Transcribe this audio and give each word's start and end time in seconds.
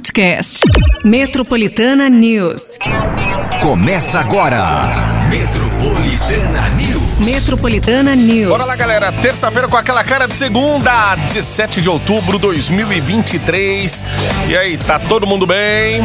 podcast. 0.00 0.60
Metropolitana 1.04 2.08
News. 2.08 2.78
Começa 3.60 4.18
agora. 4.18 4.58
Metropolitana 5.28 6.70
News. 6.70 7.18
Metropolitana 7.18 8.16
News. 8.16 8.48
Bora 8.48 8.64
lá, 8.64 8.76
galera. 8.76 9.12
Terça-feira 9.12 9.68
com 9.68 9.76
aquela 9.76 10.02
cara 10.02 10.26
de 10.26 10.34
segunda, 10.38 11.16
17 11.16 11.82
de 11.82 11.90
outubro 11.90 12.38
de 12.38 12.46
2023. 12.46 14.02
E 14.48 14.56
aí, 14.56 14.78
tá 14.78 14.98
todo 14.98 15.26
mundo 15.26 15.46
bem? 15.46 16.00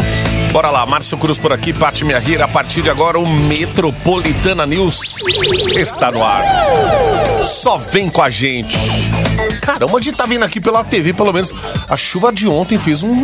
Bora 0.51 0.69
lá, 0.69 0.85
Márcio 0.85 1.17
Cruz 1.17 1.37
por 1.37 1.53
aqui, 1.53 1.71
Pati 1.71 2.03
Minha 2.03 2.19
Rira. 2.19 2.43
A 2.43 2.47
partir 2.49 2.81
de 2.81 2.89
agora, 2.89 3.17
o 3.17 3.25
Metropolitana 3.25 4.65
News 4.65 5.23
está 5.77 6.11
no 6.11 6.21
ar. 6.21 6.43
Só 7.41 7.77
vem 7.77 8.09
com 8.09 8.21
a 8.21 8.29
gente. 8.29 8.75
Caramba, 9.61 9.97
a 9.97 10.01
gente 10.01 10.17
tá 10.17 10.25
vindo 10.25 10.43
aqui 10.43 10.59
pela 10.59 10.83
TV, 10.83 11.13
pelo 11.13 11.31
menos. 11.31 11.53
A 11.89 11.97
chuva 11.97 12.31
de 12.31 12.47
ontem 12.47 12.77
fez 12.77 13.03
um, 13.03 13.23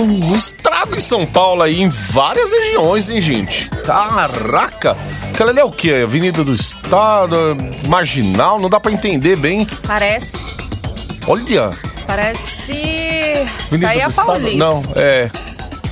um, 0.00 0.34
estrago 0.36 0.96
em 0.96 1.00
São 1.00 1.24
Paulo 1.24 1.62
aí, 1.62 1.80
em 1.80 1.88
várias 1.88 2.52
regiões, 2.52 3.08
hein, 3.10 3.20
gente? 3.20 3.68
Caraca! 3.84 4.96
Aquela 5.30 5.50
ali 5.50 5.60
é 5.60 5.64
o 5.64 5.70
quê? 5.70 6.02
Avenida 6.04 6.44
do 6.44 6.54
Estado, 6.54 7.56
Marginal, 7.88 8.60
não 8.60 8.68
dá 8.68 8.78
pra 8.78 8.92
entender 8.92 9.36
bem. 9.36 9.66
Parece. 9.86 10.36
Olha, 11.26 11.70
Parece. 12.06 13.46
Avenida 13.66 13.88
Sair 13.88 14.02
a. 14.02 14.10
Paulista. 14.10 14.56
Não, 14.56 14.82
é. 14.94 15.30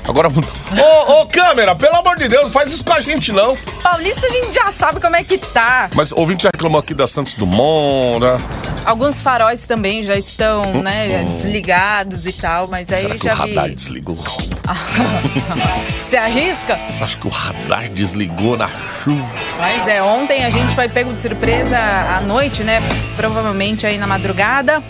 Agora 0.08 0.28
mudou. 0.28 0.50
Ô, 0.72 1.22
ô, 1.22 1.26
câmera, 1.26 1.74
pelo 1.76 1.94
amor 1.96 2.16
de 2.16 2.28
Deus, 2.28 2.44
não 2.44 2.50
faz 2.50 2.72
isso 2.72 2.84
com 2.84 2.92
a 2.92 3.00
gente, 3.00 3.30
não. 3.30 3.56
Paulista 3.82 4.26
a 4.26 4.30
gente 4.30 4.52
já 4.54 4.70
sabe 4.72 5.00
como 5.00 5.14
é 5.14 5.22
que 5.22 5.38
tá. 5.38 5.88
Mas 5.94 6.10
ouvinte 6.12 6.42
já 6.44 6.50
reclamou 6.52 6.80
aqui 6.80 6.92
da 6.92 7.06
Santos 7.06 7.34
Dumont, 7.34 8.18
né? 8.20 8.38
Alguns 8.84 9.22
faróis 9.22 9.64
também 9.66 10.02
já 10.02 10.16
estão, 10.16 10.62
né, 10.82 11.22
desligados 11.36 12.26
e 12.26 12.32
tal, 12.32 12.66
mas 12.68 12.90
aí 12.90 13.02
Hum, 13.06 13.08
Será 13.08 13.14
que 13.18 13.24
já 13.24 13.34
o 13.34 13.36
radar 13.36 13.68
vi. 13.68 13.74
desligou? 13.76 14.16
Você 16.04 16.16
arrisca? 16.16 16.78
Você 16.90 17.02
acha 17.04 17.16
que 17.16 17.26
o 17.26 17.30
radar 17.30 17.88
desligou 17.88 18.56
na 18.56 18.68
chuva? 19.02 19.26
Mas 19.58 19.86
é, 19.88 20.02
ontem 20.02 20.44
a 20.44 20.50
gente 20.50 20.74
foi 20.74 20.88
pego 20.88 21.12
de 21.12 21.22
surpresa 21.22 21.78
à 21.78 22.20
noite, 22.20 22.62
né? 22.64 22.80
Provavelmente 23.16 23.86
aí 23.86 23.98
na 23.98 24.06
madrugada. 24.06 24.82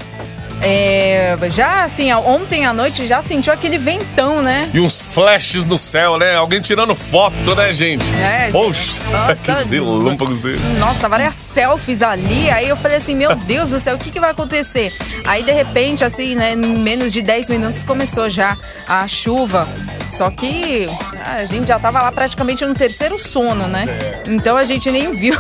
É, 0.63 1.37
já 1.51 1.85
assim, 1.85 2.13
ontem 2.13 2.65
à 2.65 2.73
noite 2.73 3.07
já 3.07 3.21
sentiu 3.21 3.53
aquele 3.53 3.79
ventão, 3.79 4.41
né? 4.43 4.71
E 4.73 4.81
uns 4.81 5.01
flashes 5.01 5.65
no 5.65 5.77
céu, 5.77 6.17
né? 6.19 6.37
Alguém 6.37 6.61
tirando 6.61 6.95
foto, 6.95 7.55
né, 7.57 7.73
gente? 7.73 8.05
É, 8.15 8.49
Poxa, 8.51 8.93
Ah, 9.13 9.35
que 9.35 9.51
relâmpago 9.71 10.35
você. 10.35 10.57
Nossa, 10.79 11.09
várias 11.09 11.35
selfies 11.35 12.01
ali. 12.03 12.49
Aí 12.51 12.69
eu 12.69 12.77
falei 12.77 12.99
assim, 12.99 13.15
meu 13.17 13.35
Deus 13.35 13.71
do 13.71 13.81
céu, 13.81 13.97
o 13.97 13.99
que, 13.99 14.11
que 14.11 14.21
vai 14.21 14.31
acontecer? 14.31 14.93
Aí, 15.27 15.43
de 15.43 15.53
repente, 15.53 16.05
assim, 16.05 16.35
né, 16.35 16.53
em 16.53 16.57
menos 16.57 17.13
de 17.13 17.23
10 17.23 17.49
minutos 17.49 17.83
começou 17.85 18.31
já 18.31 18.57
a 18.89 19.07
chuva. 19.09 19.67
Só 20.09 20.31
que 20.31 20.89
a 21.25 21.45
gente 21.45 21.67
já 21.69 21.79
tava 21.79 22.01
lá 22.03 22.13
praticamente 22.13 22.65
no 22.65 22.75
terceiro 22.75 23.19
sono, 23.19 23.67
né? 23.67 23.87
Então 24.27 24.57
a 24.57 24.65
gente 24.65 24.91
nem 24.91 25.13
viu. 25.13 25.37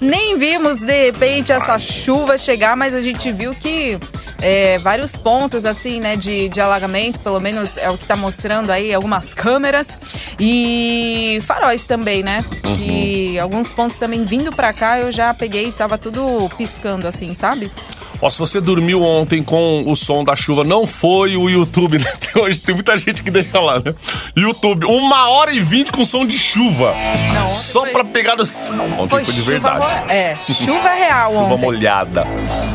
Nem 0.00 0.36
vimos, 0.36 0.80
de 0.80 1.06
repente, 1.06 1.52
essa 1.52 1.78
chuva 1.78 2.36
chegar, 2.36 2.76
mas 2.76 2.94
a 2.94 3.00
gente 3.00 3.32
viu 3.32 3.54
que 3.54 3.98
é, 4.40 4.78
vários 4.78 5.16
pontos, 5.16 5.64
assim, 5.64 6.00
né, 6.00 6.16
de, 6.16 6.48
de 6.48 6.60
alagamento, 6.60 7.18
pelo 7.20 7.40
menos 7.40 7.76
é 7.76 7.88
o 7.88 7.96
que 7.96 8.06
tá 8.06 8.16
mostrando 8.16 8.70
aí 8.70 8.92
algumas 8.92 9.32
câmeras. 9.32 9.98
E 10.38 11.38
faróis 11.42 11.86
também, 11.86 12.22
né? 12.22 12.44
Que 12.76 13.38
alguns 13.38 13.72
pontos 13.72 13.98
também 13.98 14.24
vindo 14.24 14.52
pra 14.52 14.72
cá 14.72 14.98
eu 14.98 15.10
já 15.10 15.32
peguei 15.32 15.68
e 15.68 15.72
tava 15.72 15.96
tudo 15.96 16.48
piscando, 16.56 17.08
assim, 17.08 17.32
sabe? 17.32 17.70
Ó, 18.20 18.30
se 18.30 18.38
você 18.38 18.60
dormiu 18.60 19.02
ontem 19.02 19.42
com 19.42 19.84
o 19.86 19.94
som 19.94 20.24
da 20.24 20.34
chuva, 20.34 20.64
não 20.64 20.86
foi 20.86 21.36
o 21.36 21.48
YouTube, 21.50 21.98
né? 22.02 22.06
Até 22.12 22.40
hoje 22.40 22.58
tem 22.60 22.74
muita 22.74 22.96
gente 22.96 23.22
que 23.22 23.30
deixa 23.30 23.60
lá, 23.60 23.76
né? 23.78 23.94
YouTube, 24.36 24.86
uma 24.86 25.28
hora 25.28 25.52
e 25.52 25.60
vinte 25.60 25.92
com 25.92 26.04
som 26.04 26.26
de 26.26 26.38
chuva. 26.38 26.94
Não, 27.34 27.48
Só 27.48 27.80
foi- 27.80 27.90
pra 27.92 28.04
pegar 28.04 28.36
no 28.36 28.46
som. 28.46 28.72
Ontem 28.98 29.08
foi, 29.08 29.22
de 29.24 29.32
chuva 29.32 29.50
verdade. 29.50 29.78
mo- 29.78 30.10
É, 30.10 30.36
chuva 30.46 30.88
real 30.90 31.32
Chuva 31.32 31.54
ontem. 31.54 31.60
molhada. 31.64 32.26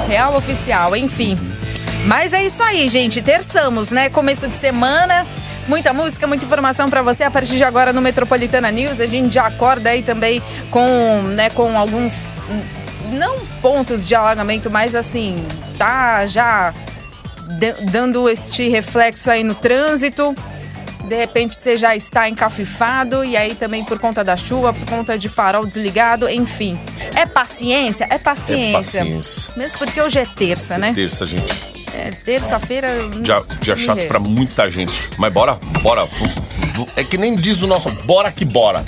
Real 0.08 0.36
oficial, 0.36 0.96
enfim. 0.96 1.38
Mas 2.06 2.34
é 2.34 2.44
isso 2.44 2.62
aí, 2.64 2.88
gente. 2.88 3.22
Terçamos, 3.22 3.92
né? 3.92 4.10
Começo 4.10 4.48
de 4.48 4.56
semana. 4.56 5.26
Muita 5.68 5.94
música, 5.94 6.26
muita 6.26 6.44
informação 6.44 6.90
pra 6.90 7.02
você 7.04 7.24
a 7.24 7.30
partir 7.30 7.56
de 7.56 7.64
agora 7.64 7.94
no 7.94 8.02
Metropolitana 8.02 8.72
News. 8.72 9.00
A 9.00 9.06
gente 9.06 9.34
já 9.36 9.46
acorda 9.46 9.92
aí 9.92 10.02
também 10.02 10.42
com, 10.72 11.22
né, 11.36 11.50
com 11.52 11.78
alguns 11.78 12.20
não 13.12 13.38
pontos 13.62 14.06
de 14.06 14.16
alagamento, 14.16 14.70
mas 14.70 14.96
assim, 14.96 15.36
tá 15.78 16.26
já 16.26 16.74
dando 17.92 18.30
este 18.30 18.70
reflexo 18.70 19.30
aí 19.30 19.44
no 19.44 19.54
trânsito. 19.56 20.36
De 21.04 21.16
repente 21.16 21.56
você 21.56 21.76
já 21.76 21.96
está 21.96 22.30
encafifado 22.30 23.26
e 23.26 23.36
aí 23.36 23.56
também 23.56 23.84
por 23.84 24.00
conta 24.00 24.24
da 24.24 24.38
chuva, 24.38 24.72
por 24.72 24.86
conta 24.86 25.18
de 25.18 25.28
farol 25.28 25.66
desligado, 25.66 26.30
enfim. 26.30 26.80
É 27.16 27.26
paciência? 27.26 28.08
É 28.10 28.18
paciência. 28.18 29.00
É 29.00 29.04
paciência. 29.04 29.54
Mesmo 29.58 29.80
porque 29.80 30.02
hoje 30.02 30.20
é 30.20 30.26
terça, 30.26 30.78
né? 30.78 30.94
Terça, 30.94 31.26
gente. 31.26 31.72
É 31.94 32.12
terça-feira. 32.12 32.88
Dia, 33.22 33.44
dia 33.60 33.76
chato 33.76 33.96
Ninguém. 33.96 34.08
pra 34.08 34.20
muita 34.20 34.70
gente. 34.70 34.94
Mas 35.18 35.34
bora, 35.34 35.60
bora. 35.82 36.08
É 36.96 37.04
que 37.04 37.18
nem 37.18 37.36
diz 37.36 37.62
o 37.62 37.68
nosso, 37.68 37.90
bora 38.06 38.32
que 38.32 38.46
bora. 38.46 38.84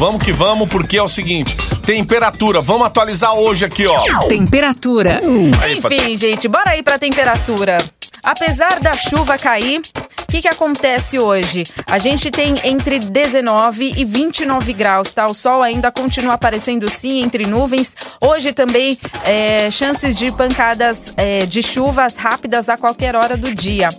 Vamos 0.00 0.24
que 0.24 0.32
vamos, 0.32 0.66
porque 0.66 0.96
é 0.96 1.02
o 1.02 1.08
seguinte: 1.08 1.54
temperatura. 1.84 2.62
Vamos 2.62 2.86
atualizar 2.86 3.34
hoje 3.34 3.66
aqui, 3.66 3.86
ó. 3.86 4.26
Temperatura. 4.28 5.20
Aí, 5.60 5.74
Enfim, 5.74 6.16
gente, 6.16 6.48
bora 6.48 6.70
aí 6.70 6.82
pra 6.82 6.98
temperatura. 6.98 7.76
Apesar 8.22 8.80
da 8.80 8.94
chuva 8.94 9.36
cair, 9.36 9.78
o 9.78 10.26
que, 10.30 10.40
que 10.40 10.48
acontece 10.48 11.18
hoje? 11.18 11.64
A 11.86 11.98
gente 11.98 12.30
tem 12.30 12.54
entre 12.64 12.98
19 12.98 13.92
e 13.94 14.04
29 14.06 14.72
graus, 14.72 15.12
tá? 15.12 15.26
O 15.26 15.34
sol 15.34 15.62
ainda 15.62 15.92
continua 15.92 16.32
aparecendo 16.32 16.88
sim 16.88 17.20
entre 17.22 17.46
nuvens. 17.46 17.94
Hoje 18.22 18.54
também 18.54 18.96
é, 19.26 19.70
chances 19.70 20.16
de 20.16 20.32
pancadas 20.32 21.12
é, 21.18 21.44
de 21.44 21.62
chuvas 21.62 22.16
rápidas 22.16 22.70
a 22.70 22.78
qualquer 22.78 23.14
hora 23.14 23.36
do 23.36 23.54
dia. 23.54 23.90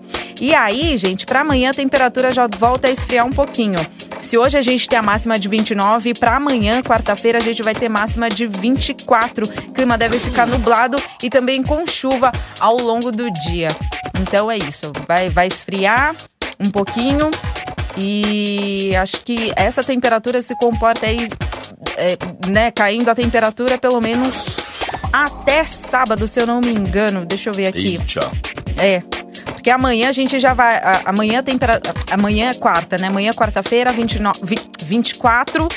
E 0.41 0.55
aí, 0.55 0.97
gente, 0.97 1.23
para 1.23 1.41
amanhã 1.41 1.69
a 1.69 1.73
temperatura 1.73 2.33
já 2.33 2.47
volta 2.57 2.87
a 2.87 2.91
esfriar 2.91 3.27
um 3.27 3.31
pouquinho. 3.31 3.77
Se 4.19 4.39
hoje 4.39 4.57
a 4.57 4.61
gente 4.61 4.89
tem 4.89 4.97
a 4.97 5.01
máxima 5.03 5.37
de 5.37 5.47
29, 5.47 6.13
para 6.19 6.35
amanhã, 6.35 6.81
quarta-feira, 6.81 7.37
a 7.37 7.41
gente 7.41 7.61
vai 7.61 7.75
ter 7.75 7.87
máxima 7.87 8.27
de 8.27 8.47
24. 8.47 9.45
O 9.45 9.71
clima 9.71 9.99
deve 9.99 10.17
ficar 10.17 10.47
nublado 10.47 10.97
e 11.21 11.29
também 11.29 11.61
com 11.61 11.85
chuva 11.85 12.31
ao 12.59 12.75
longo 12.75 13.11
do 13.11 13.29
dia. 13.29 13.69
Então 14.19 14.49
é 14.49 14.57
isso, 14.57 14.91
vai, 15.07 15.29
vai 15.29 15.45
esfriar 15.45 16.15
um 16.59 16.71
pouquinho 16.71 17.29
e 17.99 18.95
acho 18.95 19.21
que 19.21 19.51
essa 19.55 19.83
temperatura 19.83 20.41
se 20.41 20.55
comporta 20.55 21.05
aí, 21.05 21.29
é, 21.97 22.17
né, 22.49 22.71
caindo 22.71 23.09
a 23.09 23.15
temperatura 23.15 23.77
pelo 23.77 24.01
menos 24.01 24.57
até 25.13 25.63
sábado, 25.65 26.27
se 26.27 26.41
eu 26.41 26.47
não 26.47 26.61
me 26.61 26.71
engano. 26.71 27.27
Deixa 27.27 27.51
eu 27.51 27.53
ver 27.53 27.67
aqui. 27.67 27.97
Eita. 27.99 28.31
É. 28.77 29.20
Porque 29.45 29.69
amanhã 29.69 30.09
a 30.09 30.11
gente 30.11 30.39
já 30.39 30.53
vai. 30.53 30.75
a- 30.77 31.01
Amanhã 31.05 31.43
tem. 31.43 31.57
pra- 31.57 31.79
Amanhã 32.11 32.49
é 32.49 32.53
quarta, 32.53 32.97
né? 32.97 33.07
Amanhã, 33.07 33.31
quarta-feira, 33.31 33.91
29 33.91 34.39
vi- 34.43 34.59
24. 34.85 35.67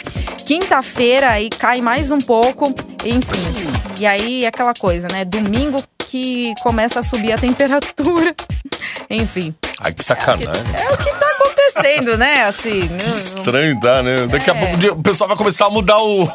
Quinta-feira 0.47 1.31
aí 1.31 1.49
cai 1.51 1.81
mais 1.81 2.11
um 2.11 2.19
pouco. 2.19 2.65
Enfim. 3.05 3.73
E 3.99 4.07
aí 4.07 4.45
aquela 4.47 4.73
coisa, 4.75 5.09
né? 5.09 5.25
Domingo 5.25 5.77
que 5.99 6.53
começa 6.63 7.01
a 7.01 7.03
subir 7.03 7.33
a 7.33 7.39
temperatura. 7.39 8.35
Enfim. 9.09 9.55
Ai, 9.81 9.93
que 9.93 10.05
sacanagem. 10.05 10.49
É 10.79 10.93
o 10.93 10.97
que 10.97 11.11
tá 11.13 11.27
acontecendo, 11.39 12.17
né? 12.19 12.45
Assim. 12.45 12.89
não- 12.89 13.17
Estranho, 13.17 13.81
tá, 13.81 14.03
né? 14.03 14.27
Daqui 14.27 14.51
a 14.51 14.55
É. 14.55 14.59
pouco 14.59 14.75
o 14.75 14.79
dia- 14.79 14.93
o 14.93 15.03
pessoal 15.03 15.29
vai 15.29 15.37
começar 15.37 15.67
a 15.67 15.71
mudar 15.71 15.99
o- 15.99 16.29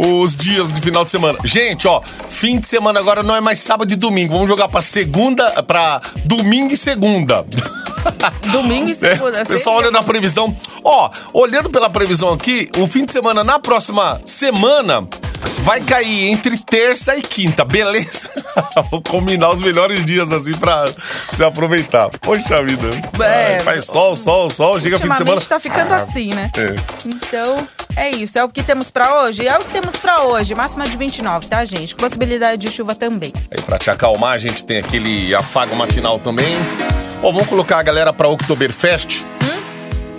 os 0.00 0.36
dias 0.36 0.72
de 0.72 0.80
final 0.80 1.04
de 1.04 1.10
semana. 1.10 1.36
Gente, 1.44 1.88
ó, 1.88 2.00
fim 2.28 2.60
de 2.60 2.68
semana 2.68 3.00
agora 3.00 3.22
não 3.22 3.34
é 3.34 3.40
mais 3.40 3.58
sábado 3.58 3.92
e 3.92 3.96
domingo. 3.96 4.32
Vamos 4.32 4.48
jogar 4.48 4.68
pra 4.68 4.80
segunda, 4.80 5.60
pra 5.64 6.00
domingo 6.24 6.72
e 6.72 6.76
segunda. 6.76 7.44
Domingo 8.52 8.90
e 8.90 8.94
segunda. 8.94 9.40
É, 9.40 9.44
pessoal 9.44 9.76
seria- 9.76 9.88
olhando 9.90 9.98
a 9.98 10.02
previsão. 10.04 10.56
Ó, 10.84 11.10
olhando 11.34 11.68
pela 11.68 11.90
previsão 11.90 12.32
aqui, 12.32 12.70
o 12.78 12.86
fim 12.86 13.04
de 13.04 13.12
semana 13.12 13.42
na 13.42 13.58
próxima 13.58 14.20
semana 14.24 15.06
vai 15.58 15.80
cair 15.80 16.26
entre 16.30 16.56
terça 16.58 17.16
e 17.16 17.22
quinta, 17.22 17.64
beleza? 17.64 18.30
Vou 18.90 19.02
combinar 19.02 19.50
os 19.50 19.60
melhores 19.60 20.06
dias 20.06 20.30
assim 20.32 20.52
pra 20.52 20.86
se 21.28 21.44
aproveitar. 21.44 22.08
Poxa 22.20 22.62
vida. 22.62 22.88
É, 23.22 23.54
Ai, 23.56 23.60
faz 23.60 23.84
sol, 23.84 24.14
sol, 24.16 24.48
sol, 24.48 24.80
chega 24.80 24.96
fim 24.98 25.08
de 25.08 25.18
semana. 25.18 25.40
Tá 25.40 25.58
ficando 25.58 25.92
assim, 25.92 26.32
né? 26.32 26.50
É. 26.56 26.74
Então, 27.04 27.68
é 27.96 28.10
isso. 28.10 28.38
É 28.38 28.44
o 28.44 28.48
que 28.48 28.62
temos 28.62 28.90
pra 28.90 29.22
hoje? 29.22 29.46
É 29.46 29.56
o 29.56 29.58
que 29.58 29.70
temos 29.70 29.96
pra 29.96 30.22
hoje. 30.22 30.54
Máxima 30.54 30.86
de 30.88 30.96
29, 30.96 31.46
tá, 31.46 31.64
gente? 31.64 31.94
Possibilidade 31.94 32.58
de 32.58 32.70
chuva 32.70 32.94
também. 32.94 33.32
Aí 33.50 33.60
pra 33.62 33.78
te 33.78 33.90
acalmar, 33.90 34.32
a 34.32 34.38
gente 34.38 34.64
tem 34.64 34.78
aquele 34.78 35.34
afago 35.34 35.74
matinal 35.76 36.18
também. 36.18 36.56
Ó, 37.22 37.32
vamos 37.32 37.46
colocar 37.46 37.78
a 37.78 37.82
galera 37.82 38.12
pra 38.12 38.28
Oktoberfest. 38.28 39.24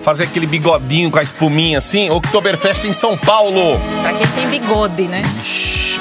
Fazer 0.01 0.23
aquele 0.23 0.47
bigodinho 0.47 1.11
com 1.11 1.19
a 1.19 1.21
espuminha 1.21 1.77
assim. 1.77 2.09
Oktoberfest 2.09 2.85
em 2.85 2.93
São 2.93 3.17
Paulo. 3.17 3.79
Pra 4.01 4.13
quem 4.13 4.27
tem 4.27 4.47
bigode, 4.47 5.07
né? 5.07 5.23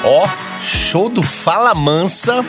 Ó, 0.03 0.27
show 0.61 1.09
do 1.09 1.21
Fala 1.21 1.75
Mansa 1.75 2.43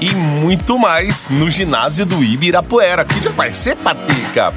e 0.00 0.14
muito 0.14 0.78
mais 0.78 1.28
no 1.28 1.48
ginásio 1.48 2.04
do 2.04 2.22
Ibirapuera. 2.22 3.04
Que 3.04 3.20
dia 3.20 3.30
vai 3.32 3.50
ser, 3.52 3.76
Patica? 3.76 4.52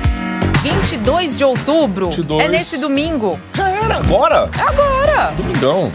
22 0.61 1.37
de 1.37 1.45
outubro. 1.45 2.07
22. 2.07 2.43
É 2.43 2.47
nesse 2.49 2.77
domingo. 2.77 3.39
Já 3.53 3.69
era, 3.91 3.97
agora? 3.99 4.49
É 4.57 4.61
agora. 4.61 5.33
Domingão. 5.37 5.91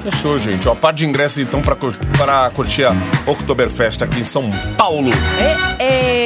Fechou, 0.00 0.38
gente. 0.38 0.68
Ó, 0.68 0.74
par 0.74 0.92
de 0.92 1.06
ingressos 1.06 1.38
então 1.38 1.62
pra, 1.62 1.74
cur- 1.74 1.96
pra 2.18 2.50
curtir 2.54 2.84
a 2.84 2.92
Oktoberfest 3.26 4.02
aqui 4.02 4.20
em 4.20 4.24
São 4.24 4.50
Paulo. 4.76 5.10
É, 5.78 5.82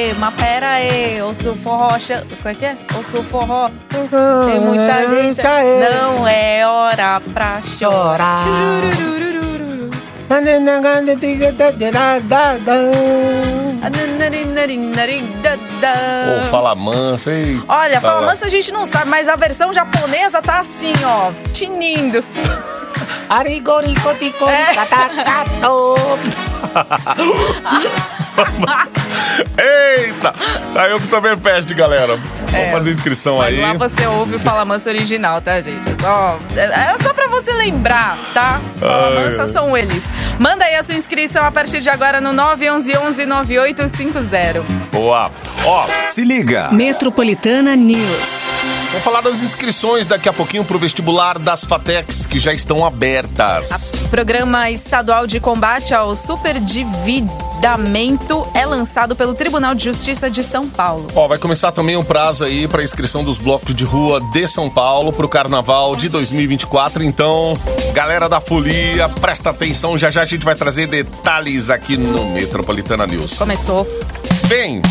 é, 0.09 0.13
mas 0.19 0.33
pera 0.33 0.67
aí, 0.67 1.17
eu 1.17 1.33
sou 1.33 1.55
forró. 1.55 1.97
cha- 1.97 2.23
Como 2.41 2.49
é 2.49 2.53
que 2.53 2.65
é? 2.65 2.75
Eu 2.93 3.03
sou 3.03 3.23
forró. 3.23 3.69
Tem 3.89 4.59
muita 4.59 5.07
gente. 5.07 5.41
Não 5.41 6.27
é 6.27 6.67
hora 6.67 7.21
pra 7.33 7.61
chorar. 7.77 8.43
Ô, 16.41 16.45
fala 16.51 16.75
mansa, 16.75 17.31
ei. 17.31 17.59
Olha, 17.67 17.99
fala 17.99 18.13
Fala. 18.15 18.27
mansa 18.27 18.45
a 18.45 18.49
gente 18.49 18.71
não 18.71 18.85
sabe, 18.85 19.09
mas 19.09 19.27
a 19.27 19.35
versão 19.35 19.73
japonesa 19.73 20.41
tá 20.41 20.59
assim, 20.59 20.93
ó, 21.03 21.31
tinindo. 21.51 22.23
Eita! 29.57 30.33
Aí 30.75 30.93
Oktoberfest, 30.93 31.73
galera. 31.73 32.17
Vamos 32.51 32.71
fazer 32.71 32.91
inscrição 32.91 33.37
Mas 33.37 33.53
aí. 33.53 33.61
lá 33.61 33.73
você 33.73 34.05
ouve 34.07 34.35
o 34.35 34.39
Fala 34.39 34.65
Mansa 34.65 34.89
original, 34.89 35.39
tá, 35.41 35.61
gente? 35.61 35.87
É 35.87 35.95
só, 36.01 36.39
é, 36.55 36.93
é 36.93 36.97
só 37.01 37.13
pra 37.13 37.27
você 37.27 37.53
lembrar, 37.53 38.17
tá? 38.33 38.59
Fala 38.79 39.19
Ai, 39.19 39.29
Mansa 39.29 39.47
são 39.51 39.77
eles. 39.77 40.03
Manda 40.39 40.65
aí 40.65 40.75
a 40.75 40.83
sua 40.83 40.95
inscrição 40.95 41.45
a 41.45 41.51
partir 41.51 41.79
de 41.79 41.89
agora 41.89 42.19
no 42.19 42.31
911-9850. 42.31 44.63
Boa. 44.91 45.31
Ó, 45.65 45.85
Se 46.01 46.23
liga. 46.23 46.69
Metropolitana 46.71 47.75
News. 47.75 48.38
Vamos 48.89 49.03
falar 49.03 49.21
das 49.21 49.41
inscrições 49.41 50.05
daqui 50.07 50.27
a 50.27 50.33
pouquinho 50.33 50.65
pro 50.65 50.77
vestibular 50.79 51.39
das 51.39 51.63
FATECs, 51.63 52.25
que 52.25 52.39
já 52.39 52.51
estão 52.53 52.83
abertas. 52.85 53.93
Programa 54.09 54.69
Estadual 54.71 55.25
de 55.27 55.39
Combate 55.39 55.93
ao 55.93 56.15
Superdividamento 56.15 58.47
é 58.55 58.65
lançado 58.65 59.15
pelo 59.15 59.35
Tribunal 59.35 59.75
de 59.75 59.83
Justiça 59.85 60.29
de 60.29 60.43
São 60.43 60.67
Paulo. 60.67 61.07
Ó, 61.15 61.27
vai 61.27 61.37
começar 61.37 61.71
também 61.71 61.95
o 61.95 62.03
prazo 62.03 62.43
aí 62.43 62.67
para 62.67 62.81
inscrição 62.83 63.23
dos 63.23 63.37
blocos 63.37 63.75
de 63.75 63.83
rua 63.83 64.19
de 64.31 64.47
São 64.47 64.67
Paulo 64.69 65.13
pro 65.13 65.29
Carnaval 65.29 65.95
de 65.95 66.09
2024. 66.09 67.03
Então, 67.03 67.53
galera 67.93 68.27
da 68.27 68.41
folia, 68.41 69.07
presta 69.07 69.51
atenção, 69.51 69.95
já 69.97 70.09
já 70.09 70.23
a 70.23 70.25
gente 70.25 70.43
vai 70.43 70.55
trazer 70.55 70.87
detalhes 70.87 71.69
aqui 71.69 71.95
no 71.95 72.25
Metropolitana 72.31 73.05
News. 73.05 73.37
Começou. 73.37 73.85
Bem, 74.47 74.81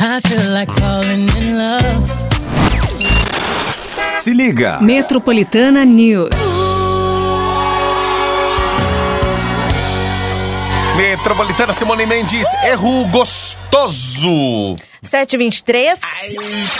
I 0.00 0.20
feel 0.26 0.52
like 0.52 0.72
falling 0.80 1.28
in 1.38 1.54
love. 1.56 2.39
Se 4.12 4.34
liga. 4.34 4.78
Metropolitana 4.80 5.84
News. 5.84 6.36
Metropolitana 10.96 11.72
Simone 11.72 12.04
Mendes, 12.04 12.46
erro 12.62 13.06
gostoso. 13.06 14.76
723. 15.02 15.98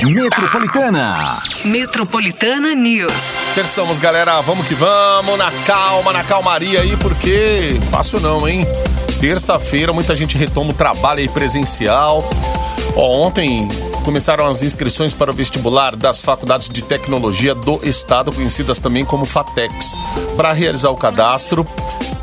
Metropolitana. 0.03 1.43
Metropolitana 1.65 2.75
News. 2.75 3.13
Terçamos, 3.55 3.99
galera, 3.99 4.41
vamos 4.43 4.69
que 4.69 4.75
vamos, 4.75 5.39
na 5.39 5.51
calma, 5.67 6.13
na 6.13 6.23
calmaria 6.23 6.83
aí, 6.83 6.97
porque 6.99 7.81
fácil 7.91 8.21
não, 8.21 8.47
hein? 8.47 8.61
Terça-feira, 9.21 9.93
muita 9.93 10.15
gente 10.15 10.37
retoma 10.37 10.71
o 10.71 10.75
trabalho 10.75 11.21
aí 11.21 11.29
presencial. 11.29 12.29
Ó, 12.95 13.27
ontem 13.27 13.67
começaram 14.05 14.47
as 14.47 14.63
inscrições 14.63 15.15
para 15.15 15.31
o 15.31 15.35
vestibular 15.35 15.95
das 15.95 16.23
faculdades 16.23 16.69
de 16.69 16.83
tecnologia 16.83 17.55
do 17.55 17.81
estado, 17.83 18.33
conhecidas 18.33 18.81
também 18.81 19.05
como 19.05 19.25
FATEX. 19.25 19.95
Para 20.37 20.53
realizar 20.53 20.91
o 20.91 20.97
cadastro, 20.97 21.67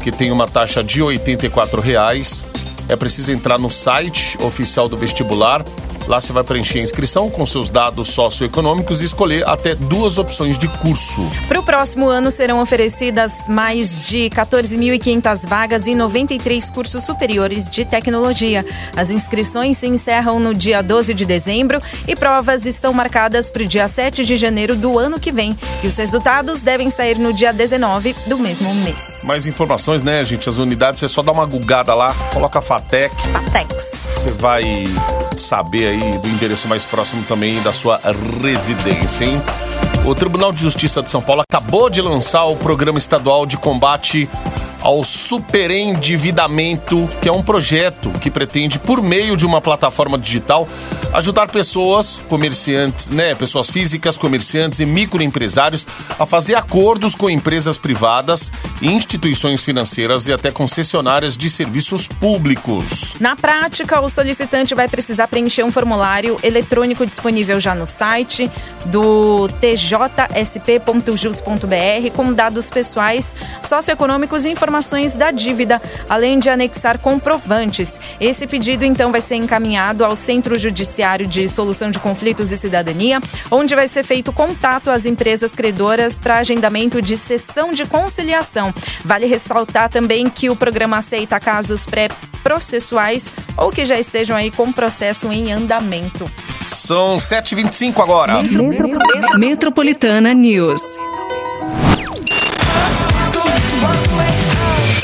que 0.02 0.12
tem 0.12 0.32
uma 0.32 0.48
taxa 0.48 0.84
de 0.84 1.02
84 1.02 1.80
reais, 1.82 2.46
é 2.90 2.96
preciso 2.96 3.32
entrar 3.32 3.58
no 3.58 3.70
site 3.70 4.38
oficial 4.42 4.88
do 4.88 4.98
vestibular. 4.98 5.64
Lá 6.08 6.22
você 6.22 6.32
vai 6.32 6.44
preencher 6.44 6.80
a 6.80 6.84
inscrição 6.84 7.30
com 7.30 7.46
seus 7.46 7.70
dados 7.70 8.08
socioeconômicos 8.10 9.02
e 9.02 9.06
escolher 9.06 9.48
até 9.48 9.76
duas 9.76 10.18
opções 10.18 10.58
de 10.58 10.68
curso. 10.70 11.22
Para 11.50 11.60
o 11.60 11.64
próximo 11.64 12.08
ano 12.08 12.32
serão 12.32 12.62
oferecidas 12.62 13.50
mais 13.50 14.08
de 14.08 14.30
14.500 14.30 15.46
vagas 15.46 15.86
em 15.86 15.96
93 15.96 16.72
cursos 16.72 17.04
superiores 17.04 17.70
de 17.70 17.84
tecnologia. 17.84 18.66
As 18.96 19.10
inscrições 19.10 19.78
se 19.78 19.88
encerram 19.88 20.40
no 20.40 20.54
dia 20.54 20.82
12 20.82 21.14
de 21.14 21.26
dezembro 21.26 21.80
e 22.08 22.16
provas 22.16 22.66
estão 22.66 22.94
marcadas 22.94 23.50
para 23.50 23.64
o 23.64 23.68
dia 23.68 23.88
7 23.88 24.24
de 24.24 24.38
janeiro 24.38 24.78
do 24.78 24.98
ano 24.98 25.20
que 25.20 25.32
vem. 25.32 25.58
E 25.84 25.88
os 25.88 25.98
resultados 25.98 26.62
devem 26.62 26.90
sair 26.90 27.20
no 27.20 27.34
dia 27.34 27.52
19 27.52 28.16
do 28.28 28.38
mesmo 28.38 28.74
mês. 28.76 29.20
Mais 29.24 29.46
informações, 29.46 30.04
né, 30.04 30.24
gente? 30.24 30.48
As 30.48 30.58
unidades, 30.58 31.02
você 31.02 31.10
só 31.10 31.22
dá 31.22 31.34
uma 31.34 31.46
gugada 31.46 31.94
lá, 31.94 32.14
coloca 32.34 32.60
a 32.60 32.62
FATEC, 32.62 33.14
Patex. 33.34 33.76
você 34.16 34.32
vai 34.34 34.64
saber 35.48 35.88
aí 35.88 36.18
do 36.20 36.28
endereço 36.28 36.68
mais 36.68 36.86
próximo 36.86 37.24
também 37.24 37.62
da 37.62 37.72
sua 37.72 38.02
residência, 38.42 39.26
hein? 39.26 39.42
O 40.06 40.14
Tribunal 40.14 40.52
de 40.52 40.60
Justiça 40.60 41.02
de 41.02 41.10
São 41.10 41.22
Paulo 41.22 41.42
acabou 41.42 41.90
de 41.90 42.02
lançar 42.02 42.46
o 42.46 42.58
Programa 42.58 42.98
Estadual 42.98 43.46
de 43.46 43.56
Combate 43.56 44.30
ao 44.88 45.04
Superendividamento, 45.04 47.10
que 47.22 47.28
é 47.28 47.32
um 47.32 47.44
projeto 47.44 48.10
que 48.22 48.32
pretende, 48.32 48.80
por 48.80 49.02
meio 49.02 49.36
de 49.36 49.46
uma 49.46 49.60
plataforma 49.60 50.18
digital, 50.18 50.66
ajudar 51.14 51.50
pessoas, 51.50 52.22
comerciantes, 52.30 53.10
né, 53.10 53.36
pessoas 53.36 53.70
físicas, 53.70 54.18
comerciantes 54.18 54.80
e 54.80 54.86
microempresários 54.86 55.86
a 56.18 56.26
fazer 56.26 56.56
acordos 56.56 57.16
com 57.16 57.30
empresas 57.30 57.78
privadas, 57.78 58.50
instituições 58.82 59.62
financeiras 59.62 60.26
e 60.30 60.32
até 60.32 60.52
concessionárias 60.52 61.36
de 61.36 61.50
serviços 61.50 62.08
públicos. 62.08 63.18
Na 63.20 63.36
prática, 63.36 64.00
o 64.00 64.08
solicitante 64.08 64.74
vai 64.74 64.88
precisar 64.88 65.28
preencher 65.28 65.64
um 65.64 65.72
formulário 65.72 66.40
eletrônico 66.42 67.06
disponível 67.06 67.60
já 67.60 67.76
no 67.76 67.86
site 67.86 68.50
do 68.86 69.50
tjsp.jus.br 69.60 70.16
com 72.16 72.32
dados 72.32 72.70
pessoais, 72.70 73.36
socioeconômicos 73.62 74.46
e 74.46 74.50
informações 74.50 74.77
da 75.18 75.32
dívida, 75.32 75.82
além 76.10 76.40
de 76.40 76.50
anexar 76.50 77.00
comprovantes. 77.00 78.00
Esse 78.20 78.46
pedido, 78.46 78.86
então, 78.86 79.12
vai 79.12 79.22
ser 79.22 79.36
encaminhado 79.36 80.06
ao 80.06 80.16
Centro 80.16 80.58
Judiciário 80.58 81.26
de 81.26 81.50
Solução 81.50 81.90
de 81.90 82.00
Conflitos 82.00 82.52
e 82.52 82.58
Cidadania, 82.58 83.20
onde 83.50 83.76
vai 83.76 83.88
ser 83.88 84.04
feito 84.04 84.32
contato 84.32 84.90
às 84.90 85.06
empresas 85.06 85.54
credoras 85.54 86.20
para 86.20 86.38
agendamento 86.38 87.02
de 87.02 87.18
sessão 87.18 87.72
de 87.72 87.86
conciliação. 87.86 88.74
Vale 89.04 89.26
ressaltar 89.26 89.90
também 89.90 90.30
que 90.30 90.50
o 90.50 90.56
programa 90.56 90.98
aceita 90.98 91.40
casos 91.40 91.86
pré-processuais 91.86 93.34
ou 93.58 93.72
que 93.72 93.86
já 93.86 94.00
estejam 94.00 94.36
aí 94.36 94.52
com 94.52 94.72
processo 94.72 95.32
em 95.32 95.52
andamento. 95.52 96.30
São 96.66 97.18
7h25 97.18 98.02
agora. 98.02 98.34
Metropolitana 99.38 100.34
News. 100.34 100.82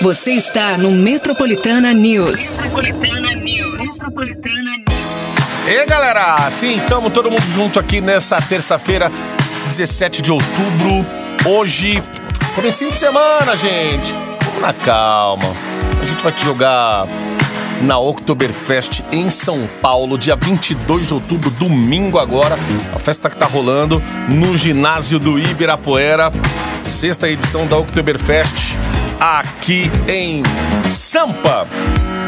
Você 0.03 0.31
está 0.31 0.77
no 0.77 0.91
Metropolitana 0.91 1.93
News. 1.93 2.37
Metropolitana 2.37 3.35
News. 3.35 3.79
Metropolitana 3.79 4.71
News. 4.71 5.65
E 5.65 5.85
galera, 5.85 6.51
sim, 6.51 6.75
estamos 6.75 7.13
todo 7.13 7.31
mundo 7.31 7.45
junto 7.53 7.79
aqui 7.79 8.01
nessa 8.01 8.41
terça-feira, 8.41 9.09
17 9.67 10.21
de 10.21 10.29
outubro. 10.29 11.05
Hoje, 11.45 12.03
comecinho 12.53 12.91
de 12.91 12.97
semana, 12.97 13.55
gente. 13.55 14.13
Vamos 14.43 14.61
na 14.61 14.73
calma. 14.73 15.55
A 16.01 16.05
gente 16.05 16.21
vai 16.21 16.33
te 16.33 16.43
jogar 16.43 17.07
na 17.81 17.97
Oktoberfest 17.97 19.03
em 19.09 19.29
São 19.29 19.65
Paulo, 19.81 20.17
dia 20.17 20.35
22 20.35 21.07
de 21.07 21.13
outubro, 21.13 21.49
domingo 21.49 22.19
agora. 22.19 22.57
A 22.93 22.99
festa 22.99 23.29
que 23.29 23.37
tá 23.37 23.45
rolando 23.45 24.03
no 24.27 24.57
ginásio 24.57 25.17
do 25.17 25.39
Ibirapuera. 25.39 26.29
Sexta 26.85 27.29
edição 27.29 27.65
da 27.65 27.77
Oktoberfest 27.77 28.62
aqui 29.23 29.89
em 30.05 30.43
Sampa. 30.85 31.65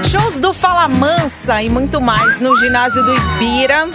Shows 0.02 0.40
do 0.40 0.54
Fala 0.54 0.88
Mansa 0.88 1.62
e 1.62 1.68
muito 1.68 2.00
mais 2.00 2.40
no 2.40 2.56
ginásio 2.56 3.04
do 3.04 3.14
Ibira 3.14 3.90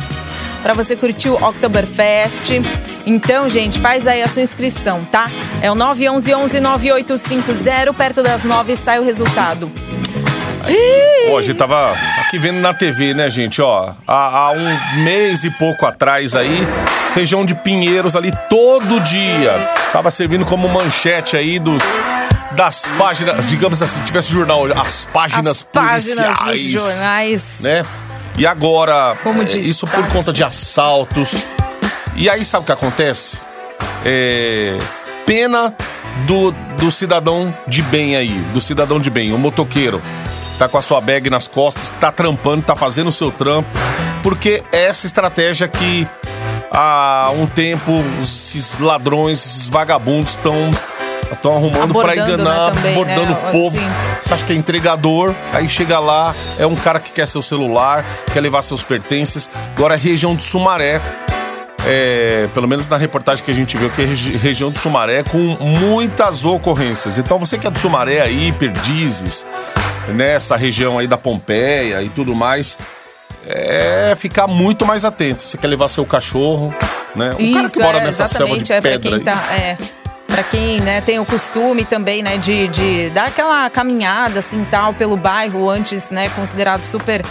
para 0.62 0.74
você 0.74 0.94
curtir 0.94 1.30
o 1.30 1.42
Oktoberfest. 1.42 2.60
Então, 3.06 3.48
gente, 3.48 3.80
faz 3.80 4.06
aí 4.06 4.22
a 4.22 4.28
sua 4.28 4.42
inscrição, 4.42 5.02
tá? 5.10 5.24
É 5.62 5.72
o 5.72 5.74
911-9850, 5.76 7.94
perto 7.94 8.22
das 8.22 8.44
9 8.44 8.76
sai 8.76 8.98
o 8.98 9.02
resultado. 9.02 9.72
Gente 11.40 11.54
tava 11.54 11.96
aqui 12.18 12.38
vendo 12.38 12.60
na 12.60 12.74
TV, 12.74 13.14
né, 13.14 13.30
gente? 13.30 13.62
Ó, 13.62 13.94
há, 14.06 14.38
há 14.38 14.50
um 14.50 14.78
mês 15.02 15.42
e 15.42 15.50
pouco 15.50 15.86
atrás 15.86 16.36
aí, 16.36 16.68
região 17.14 17.46
de 17.46 17.54
Pinheiros 17.54 18.14
ali 18.14 18.30
todo 18.50 19.00
dia. 19.00 19.72
Tava 19.90 20.10
servindo 20.10 20.44
como 20.44 20.68
manchete 20.68 21.34
aí 21.34 21.58
dos 21.58 21.82
das 22.52 22.82
páginas, 22.98 23.46
digamos 23.46 23.80
assim, 23.80 24.00
tivesse 24.02 24.30
jornal, 24.30 24.64
as 24.76 25.04
páginas 25.04 25.58
As 25.58 25.62
páginas 25.62 26.36
policiais, 26.36 26.72
dos 26.72 26.82
jornais. 26.82 27.60
né? 27.60 27.82
E 28.36 28.46
agora, 28.46 29.16
Como 29.22 29.42
é, 29.42 29.44
diz, 29.44 29.64
isso 29.64 29.86
tá? 29.86 29.92
por 29.96 30.06
conta 30.08 30.32
de 30.32 30.42
assaltos. 30.42 31.44
E 32.16 32.28
aí 32.28 32.44
sabe 32.44 32.62
o 32.62 32.66
que 32.66 32.72
acontece? 32.72 33.40
É, 34.04 34.78
pena 35.26 35.74
do, 36.26 36.50
do 36.78 36.90
cidadão 36.90 37.54
de 37.66 37.82
bem 37.82 38.16
aí, 38.16 38.38
do 38.52 38.60
cidadão 38.60 38.98
de 38.98 39.10
bem, 39.10 39.32
o 39.32 39.38
motoqueiro. 39.38 40.02
Tá 40.58 40.68
com 40.68 40.76
a 40.76 40.82
sua 40.82 41.00
bag 41.00 41.30
nas 41.30 41.48
costas, 41.48 41.88
que 41.88 41.96
tá 41.96 42.12
trampando, 42.12 42.62
tá 42.62 42.76
fazendo 42.76 43.08
o 43.08 43.12
seu 43.12 43.30
trampo. 43.30 43.68
Porque 44.22 44.62
é 44.72 44.84
essa 44.84 45.06
estratégia 45.06 45.66
que 45.66 46.06
há 46.70 47.30
um 47.34 47.46
tempo 47.46 48.04
esses 48.20 48.78
ladrões, 48.78 49.38
esses 49.44 49.66
vagabundos 49.66 50.32
estão 50.32 50.70
estão 51.32 51.52
arrumando 51.56 51.92
pra 51.94 52.12
Abordando, 52.12 52.32
enganar, 52.42 52.66
né, 52.68 52.72
também, 52.74 52.92
abordando 52.92 53.32
né, 53.32 53.48
o 53.48 53.50
povo. 53.52 53.76
assim. 53.76 53.88
Você 54.20 54.34
acha 54.34 54.44
que 54.44 54.52
é 54.52 54.56
entregador, 54.56 55.34
aí 55.52 55.68
chega 55.68 55.98
lá, 55.98 56.34
é 56.58 56.66
um 56.66 56.74
cara 56.76 56.98
que 57.00 57.12
quer 57.12 57.26
seu 57.26 57.42
celular, 57.42 58.04
quer 58.32 58.40
levar 58.40 58.62
seus 58.62 58.82
pertences. 58.82 59.50
Agora, 59.76 59.94
a 59.94 59.96
região 59.96 60.34
de 60.34 60.42
Sumaré, 60.42 61.00
é, 61.86 62.48
pelo 62.52 62.68
menos 62.68 62.88
na 62.88 62.96
reportagem 62.96 63.44
que 63.44 63.50
a 63.50 63.54
gente 63.54 63.76
viu, 63.76 63.88
que 63.90 64.02
é 64.02 64.04
regi- 64.04 64.36
região 64.36 64.70
do 64.70 64.78
Sumaré 64.78 65.22
com 65.22 65.38
muitas 65.38 66.44
ocorrências. 66.44 67.16
Então, 67.18 67.38
você 67.38 67.56
que 67.56 67.66
é 67.66 67.70
do 67.70 67.78
Sumaré 67.78 68.20
aí, 68.20 68.52
Perdizes, 68.52 69.46
nessa 70.08 70.56
região 70.56 70.98
aí 70.98 71.06
da 71.06 71.16
Pompeia 71.16 72.02
e 72.02 72.08
tudo 72.10 72.34
mais, 72.34 72.76
é 73.46 74.12
ficar 74.16 74.46
muito 74.46 74.84
mais 74.84 75.04
atento. 75.04 75.42
Você 75.42 75.56
quer 75.56 75.68
levar 75.68 75.88
seu 75.88 76.04
cachorro, 76.04 76.74
né? 77.14 77.30
O 77.38 77.52
cara 77.54 77.66
Isso, 77.66 77.74
que 77.76 77.82
mora 77.82 77.98
é, 77.98 78.04
nessa 78.04 78.26
selva 78.26 78.54
exatamente, 78.56 78.66
de 78.66 78.72
é 78.72 78.80
pra 78.80 78.90
pedra 78.90 79.20
tá, 79.20 79.54
é, 79.54 79.76
para 80.40 80.44
quem, 80.44 80.80
né, 80.80 81.02
tem 81.02 81.18
o 81.18 81.26
costume 81.26 81.84
também, 81.84 82.22
né, 82.22 82.38
de, 82.38 82.66
de 82.68 83.10
dar 83.10 83.26
aquela 83.26 83.68
caminhada 83.68 84.38
assim 84.38 84.66
tal 84.70 84.94
pelo 84.94 85.14
bairro 85.14 85.68
antes, 85.68 86.10
né, 86.10 86.30
considerado 86.30 86.82
super 86.82 87.22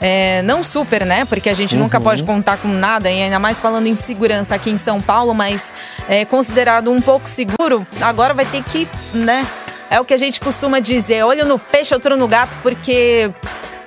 é, 0.00 0.42
não 0.42 0.62
super, 0.62 1.04
né? 1.04 1.24
Porque 1.24 1.48
a 1.48 1.54
gente 1.54 1.74
Uhum. 1.74 1.82
nunca 1.82 2.00
pode 2.00 2.22
contar 2.22 2.56
com 2.58 2.68
nada, 2.68 3.10
e 3.10 3.20
ainda 3.22 3.38
mais 3.40 3.60
falando 3.60 3.88
em 3.88 3.96
segurança 3.96 4.54
aqui 4.54 4.70
em 4.70 4.76
São 4.76 5.00
Paulo, 5.00 5.34
mas 5.34 5.74
é 6.08 6.24
considerado 6.24 6.88
um 6.92 7.00
pouco 7.00 7.28
seguro, 7.28 7.84
agora 8.00 8.32
vai 8.32 8.44
ter 8.44 8.62
que, 8.62 8.86
né? 9.12 9.44
É 9.90 9.98
o 9.98 10.04
que 10.04 10.14
a 10.14 10.16
gente 10.16 10.38
costuma 10.40 10.78
dizer, 10.78 11.24
olho 11.24 11.44
no 11.46 11.58
peixe, 11.58 11.92
outro 11.94 12.16
no 12.16 12.28
gato, 12.28 12.56
porque 12.62 13.28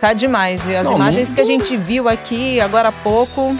tá 0.01 0.11
demais, 0.11 0.65
viu? 0.65 0.79
As 0.79 0.85
Não, 0.87 0.95
imagens 0.95 1.29
não- 1.29 1.35
que 1.35 1.39
a 1.41 1.45
gente 1.45 1.77
viu 1.77 2.09
aqui 2.09 2.59
agora 2.59 2.89
há 2.89 2.91
pouco. 2.91 3.55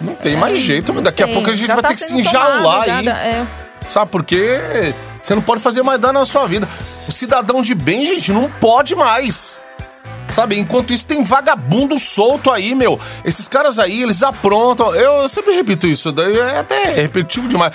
Não 0.00 0.14
tem 0.14 0.36
mais 0.36 0.58
jeito, 0.60 0.92
mas 0.94 1.02
daqui 1.02 1.22
a 1.24 1.28
pouco 1.28 1.50
a 1.50 1.52
gente 1.54 1.66
já 1.66 1.74
vai 1.74 1.82
tá 1.82 1.88
ter 1.88 1.96
que 1.96 2.04
se 2.04 2.14
enjaular 2.14 2.84
já 2.86 2.98
aí. 2.98 3.04
dá- 3.06 3.18
é. 3.18 3.46
Sabe 3.90 4.10
por 4.10 4.24
quê? 4.24 4.94
Você 5.20 5.34
não 5.34 5.42
pode 5.42 5.60
fazer 5.60 5.82
mais 5.82 6.00
dano 6.00 6.18
na 6.18 6.24
sua 6.24 6.46
vida. 6.46 6.68
O 7.08 7.12
cidadão 7.12 7.62
de 7.62 7.74
bem, 7.74 8.04
gente, 8.04 8.32
não 8.32 8.50
pode 8.50 8.94
mais. 8.94 9.60
Sabe, 10.30 10.58
enquanto 10.58 10.92
isso 10.92 11.06
tem 11.06 11.22
vagabundo 11.22 11.98
solto 11.98 12.50
aí, 12.50 12.74
meu. 12.74 12.98
Esses 13.22 13.46
caras 13.46 13.78
aí, 13.78 14.02
eles 14.02 14.22
aprontam. 14.22 14.94
Eu 14.94 15.28
sempre 15.28 15.54
repito 15.54 15.86
isso, 15.86 16.14
é 16.18 16.58
até 16.58 16.94
repetitivo 16.94 17.48
demais. 17.48 17.74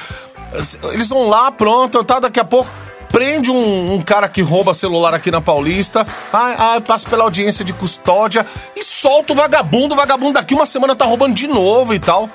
Eles 0.92 1.08
vão 1.08 1.28
lá, 1.28 1.48
aprontam, 1.48 2.04
tá? 2.04 2.20
Daqui 2.20 2.40
a 2.40 2.44
pouco 2.44 2.70
prende 3.10 3.52
um, 3.52 3.94
um 3.96 4.02
cara 4.02 4.28
que 4.30 4.42
rouba 4.42 4.74
celular 4.74 5.14
aqui 5.14 5.32
na 5.32 5.42
Paulista. 5.42 6.06
Ai, 6.32 6.56
ai, 6.58 6.82
passa 6.82 7.08
pela 7.10 7.24
audiência 7.24 7.64
de 7.66 7.74
custódia 7.74 8.46
e 8.76 8.84
solta 8.84 9.34
o 9.34 9.36
vagabundo. 9.36 9.94
O 9.94 9.98
vagabundo 9.98 10.34
daqui 10.34 10.54
uma 10.54 10.66
semana 10.66 10.96
tá 10.96 11.06
roubando 11.06 11.34
de 11.36 11.48
novo 11.48 11.94
e 11.94 12.00
tal. 12.00 12.30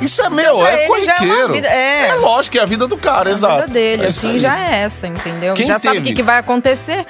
Isso 0.00 0.20
é 0.22 0.28
meu, 0.28 0.58
pra 0.58 0.70
é 0.72 0.76
já 0.76 0.82
é 0.82 0.86
corriqueiro. 0.86 1.52
vida- 1.52 1.68
é. 1.68 2.14
lógico 2.16 2.52
que 2.52 2.58
é 2.58 2.62
a 2.62 2.66
vida 2.66 2.84
do 2.86 2.98
cara, 2.98 3.28
A 3.28 3.32
exato. 3.32 3.54
vida 3.62 3.68
dele, 3.68 4.04
É 4.04 4.08
assim, 4.08 4.38
já 4.40 4.58
é 4.58 4.82
essa, 4.82 5.06
entendeu? 5.06 5.54
Quem 5.54 5.66
já 5.66 5.78
sabe 5.78 5.98
o 5.98 6.00
teve? 6.00 6.08
que, 6.08 6.14
que 6.16 6.22
vai 6.22 6.38
acontecer. 6.38 7.06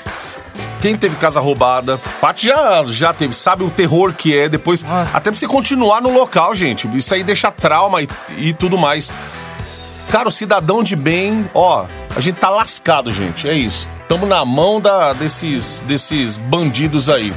Quem 0.82 0.94
teve 0.94 1.16
casa 1.16 1.40
roubada, 1.40 1.98
Paty 2.20 2.46
já, 2.46 2.84
já 2.84 3.14
teve, 3.14 3.34
sabe 3.34 3.64
o 3.64 3.70
terror 3.70 4.12
que 4.12 4.36
é 4.38 4.50
depois. 4.50 4.84
Ah. 4.86 5.06
Até 5.14 5.30
pra 5.30 5.40
você 5.40 5.46
continuar 5.46 6.02
no 6.02 6.10
local, 6.12 6.54
gente. 6.54 6.86
Isso 6.94 7.14
aí 7.14 7.22
deixa 7.22 7.50
trauma 7.50 8.02
e, 8.02 8.08
e 8.36 8.52
tudo 8.52 8.76
mais. 8.76 9.10
Cara, 10.14 10.28
o 10.28 10.30
cidadão 10.30 10.80
de 10.80 10.94
bem, 10.94 11.50
ó, 11.52 11.86
a 12.14 12.20
gente 12.20 12.36
tá 12.36 12.48
lascado, 12.48 13.10
gente. 13.10 13.48
É 13.48 13.52
isso. 13.52 13.90
Tamo 14.08 14.26
na 14.26 14.44
mão 14.44 14.80
da, 14.80 15.12
desses, 15.12 15.80
desses 15.88 16.36
bandidos 16.36 17.08
aí. 17.08 17.34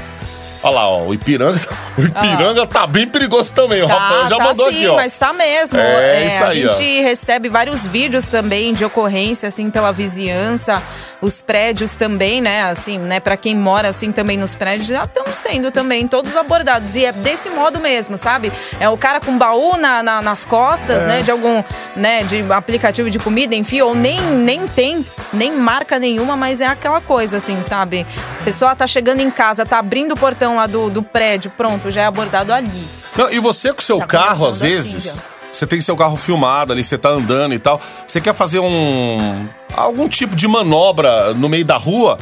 Olha 0.62 0.76
lá, 0.76 0.88
ó, 0.88 1.02
o 1.08 1.12
Ipiranga. 1.12 1.60
O 1.98 2.02
Ipiranga 2.04 2.68
tá 2.68 2.86
bem 2.86 3.08
perigoso 3.08 3.52
também. 3.52 3.82
O 3.82 3.88
Rafael 3.88 4.28
já 4.28 4.38
tá 4.38 4.44
mandou 4.44 4.70
sim, 4.70 4.76
aqui, 4.76 4.88
ó. 4.88 4.96
mas 4.96 5.18
tá 5.18 5.34
mesmo. 5.34 5.80
É, 5.80 6.28
isso 6.28 6.44
a 6.44 6.48
aí, 6.50 6.68
ó. 6.68 6.70
gente 6.70 7.02
recebe 7.02 7.50
vários 7.50 7.88
vídeos 7.88 8.30
também 8.30 8.76
de 8.76 8.86
ocorrência, 8.86 9.48
assim, 9.48 9.72
pela 9.72 9.92
vizinhança. 9.92 10.80
Os 11.20 11.42
prédios 11.42 11.96
também, 11.96 12.40
né? 12.42 12.64
Assim, 12.64 13.00
né? 13.00 13.20
Pra 13.20 13.36
quem 13.36 13.56
mora, 13.56 13.90
assim, 13.90 14.12
também 14.12 14.38
nos 14.38 14.54
prédios, 14.54 14.88
já 14.88 15.04
estão 15.06 15.26
sendo 15.42 15.72
também 15.72 16.08
todos 16.08 16.36
abordados. 16.36 16.94
E 16.96 17.06
é 17.06 17.12
desse 17.12 17.50
modo 17.50 17.80
mesmo, 17.80 18.18
sabe? 18.18 18.52
É 18.80 18.88
o 18.88 18.96
cara 18.96 19.20
com 19.20 19.36
baú 19.36 19.76
na, 19.78 20.04
na- 20.04 20.22
nas 20.22 20.46
costas, 20.46 21.02
É. 21.02 21.06
né? 21.08 21.22
De 21.24 21.32
algum, 21.32 21.64
né? 21.96 22.24
De 22.24 22.44
aplicativo 22.54 23.10
de 23.10 23.18
comida, 23.18 23.56
enfim. 23.56 23.82
Ou 23.82 23.96
nem, 23.96 24.22
nem 24.22 24.68
tem, 24.68 25.04
nem 25.34 25.52
marca 25.52 25.98
nenhuma, 25.98 26.38
mas 26.38 26.62
é 26.62 26.68
aquela 26.68 27.02
coisa, 27.02 27.38
assim, 27.38 27.64
sabe? 27.64 28.06
A 28.42 28.44
pessoa 28.44 28.76
tá 28.76 28.86
chegando 28.86 29.20
em 29.20 29.32
casa, 29.32 29.66
tá 29.66 29.80
abrindo 29.80 30.12
o 30.12 30.18
portão 30.18 30.56
lá 30.58 30.68
do, 30.68 30.88
do 30.90 31.02
prédio, 31.02 31.50
pronto, 31.58 31.90
já 31.90 32.04
é 32.04 32.06
abordado 32.06 32.54
ali. 32.54 32.88
Não, 33.16 33.32
e 33.32 33.40
você 33.40 33.74
com 33.74 33.80
o 33.80 33.84
seu 33.84 33.98
Tá 33.98 34.06
carro, 34.06 34.46
às 34.46 34.58
assim, 34.58 34.68
vezes, 34.68 35.04
já. 35.06 35.14
Você 35.58 35.66
tem 35.66 35.82
seu 35.82 35.96
carro 35.96 36.16
filmado 36.16 36.72
ali, 36.72 36.84
você 36.84 36.98
tá 36.98 37.10
andando 37.10 37.54
e 37.54 37.60
tal. 37.60 37.82
Você 38.06 38.22
quer 38.22 38.34
fazer 38.34 38.60
um. 38.60 39.48
algum 39.76 40.08
tipo 40.08 40.36
de 40.36 40.48
manobra 40.48 41.34
no 41.34 41.50
meio 41.50 41.66
da 41.66 41.78
rua, 41.78 42.18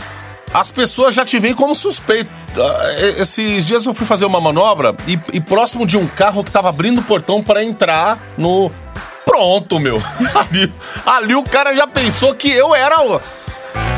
as 0.54 0.72
pessoas 0.72 1.14
já 1.14 1.26
te 1.26 1.38
veem 1.40 1.54
como 1.54 1.76
suspeito. 1.76 2.30
Ah, 2.58 3.02
Esses 3.18 3.66
dias 3.66 3.86
eu 3.86 3.94
fui 3.94 4.06
fazer 4.06 4.26
uma 4.26 4.40
manobra 4.40 4.96
e, 5.08 5.20
e 5.34 5.42
próximo 5.42 5.86
de 5.86 5.98
um 5.98 6.08
carro 6.08 6.44
que 6.44 6.52
tava 6.52 6.70
abrindo 6.70 7.00
o 7.00 7.04
portão 7.04 7.44
para 7.44 7.64
entrar 7.64 8.18
no. 8.38 8.72
Pronto, 9.26 9.80
meu. 9.80 10.02
Ali, 10.34 10.74
ali 11.06 11.36
o 11.36 11.44
cara 11.44 11.76
já 11.76 11.86
pensou 11.86 12.34
que 12.36 12.50
eu 12.50 12.74
era 12.74 13.02
o. 13.02 13.20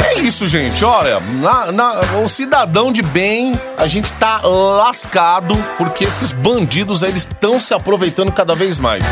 É 0.05 0.19
isso, 0.19 0.47
gente. 0.47 0.83
Olha, 0.83 1.19
na- 1.19 1.71
na- 1.71 1.93
o 2.23 2.27
cidadão 2.27 2.91
de 2.91 3.01
bem, 3.01 3.53
a 3.77 3.85
gente 3.85 4.11
tá 4.13 4.41
lascado 4.43 5.55
porque 5.77 6.03
esses 6.05 6.31
bandidos 6.31 7.01
eles 7.01 7.21
estão 7.23 7.59
se 7.59 7.73
aproveitando 7.73 8.31
cada 8.31 8.53
vez 8.55 8.79
mais. 8.79 9.03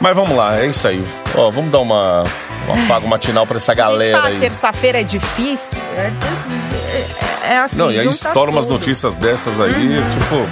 Mas 0.00 0.14
vamos 0.16 0.36
lá, 0.36 0.58
é 0.60 0.66
isso 0.66 0.86
aí. 0.86 1.04
Ó, 1.36 1.50
vamos 1.50 1.70
dar 1.70 1.78
uma, 1.80 2.24
uma 2.66 2.74
afago 2.74 3.08
matinal 3.08 3.46
pra 3.46 3.56
essa 3.56 3.72
A 3.72 3.74
gente 3.74 3.84
galera 3.84 4.16
fala 4.18 4.28
aí. 4.28 4.38
terça-feira 4.40 5.00
é 5.00 5.04
difícil. 5.04 5.78
É, 5.96 6.12
é- 7.50 7.52
é 7.54 7.58
assim. 7.58 7.76
Não, 7.76 7.90
e 7.90 7.98
aí 7.98 8.06
estoura 8.08 8.50
umas 8.50 8.66
notícias 8.66 9.16
dessas 9.16 9.60
aí, 9.60 9.72
tipo. 9.72 10.46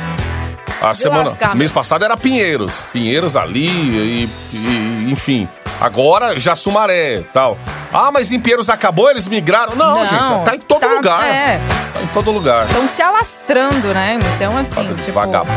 A 0.84 0.94
semana. 0.94 1.30
lascar, 1.30 1.54
mês 1.54 1.70
passado 1.70 2.04
era 2.04 2.16
Pinheiros. 2.16 2.82
Pinheiros 2.92 3.36
ali, 3.36 3.68
e, 3.68 4.28
e- 4.52 5.06
enfim. 5.12 5.48
Agora 5.82 6.38
já 6.38 6.54
Sumaré 6.54 7.16
e 7.16 7.24
tal. 7.24 7.58
Ah, 7.92 8.10
mas 8.12 8.30
em 8.30 8.38
Pinheiros 8.38 8.70
acabou, 8.70 9.10
eles 9.10 9.26
migraram. 9.26 9.74
Não, 9.74 9.94
Não, 9.94 10.04
gente, 10.04 10.44
tá 10.44 10.54
em 10.54 10.60
todo 10.60 10.80
tá- 10.80 10.86
lugar. 10.86 11.24
é. 11.26 11.60
Tá 11.92 12.02
em 12.02 12.06
todo 12.06 12.30
lugar. 12.30 12.66
Estão 12.66 12.86
se 12.86 13.02
alastrando, 13.02 13.88
né? 13.92 14.18
Então, 14.36 14.56
assim, 14.56 14.82
de 14.94 15.02
tipo, 15.02 15.12
vagabundo. 15.12 15.52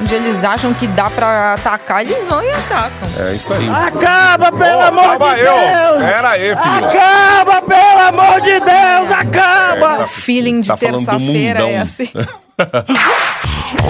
onde 0.00 0.14
eles 0.14 0.42
acham 0.44 0.74
que 0.74 0.86
dá 0.88 1.08
pra 1.08 1.54
atacar, 1.54 2.02
eles 2.02 2.26
vão 2.26 2.42
e 2.42 2.50
atacam. 2.50 3.08
É 3.18 3.34
isso 3.34 3.52
aí. 3.54 3.68
Acaba, 3.70 4.50
pelo 4.52 4.78
Ô, 4.78 4.82
amor 4.82 5.16
de 5.16 5.24
ó. 5.24 5.34
Deus! 5.34 6.04
Pera 6.04 6.28
aí, 6.30 6.56
filho. 6.56 6.86
Acaba, 6.88 7.62
pelo 7.62 8.00
amor 8.00 8.40
de 8.42 8.60
Deus! 8.60 9.10
Acaba! 9.18 9.96
É, 10.00 10.02
O 10.02 10.06
feeling 10.06 10.60
de 10.60 10.68
tá 10.68 10.76
falando 10.76 10.98
do 10.98 11.06
terça-feira 11.06 11.68
é 11.70 11.78
assim. 11.78 12.10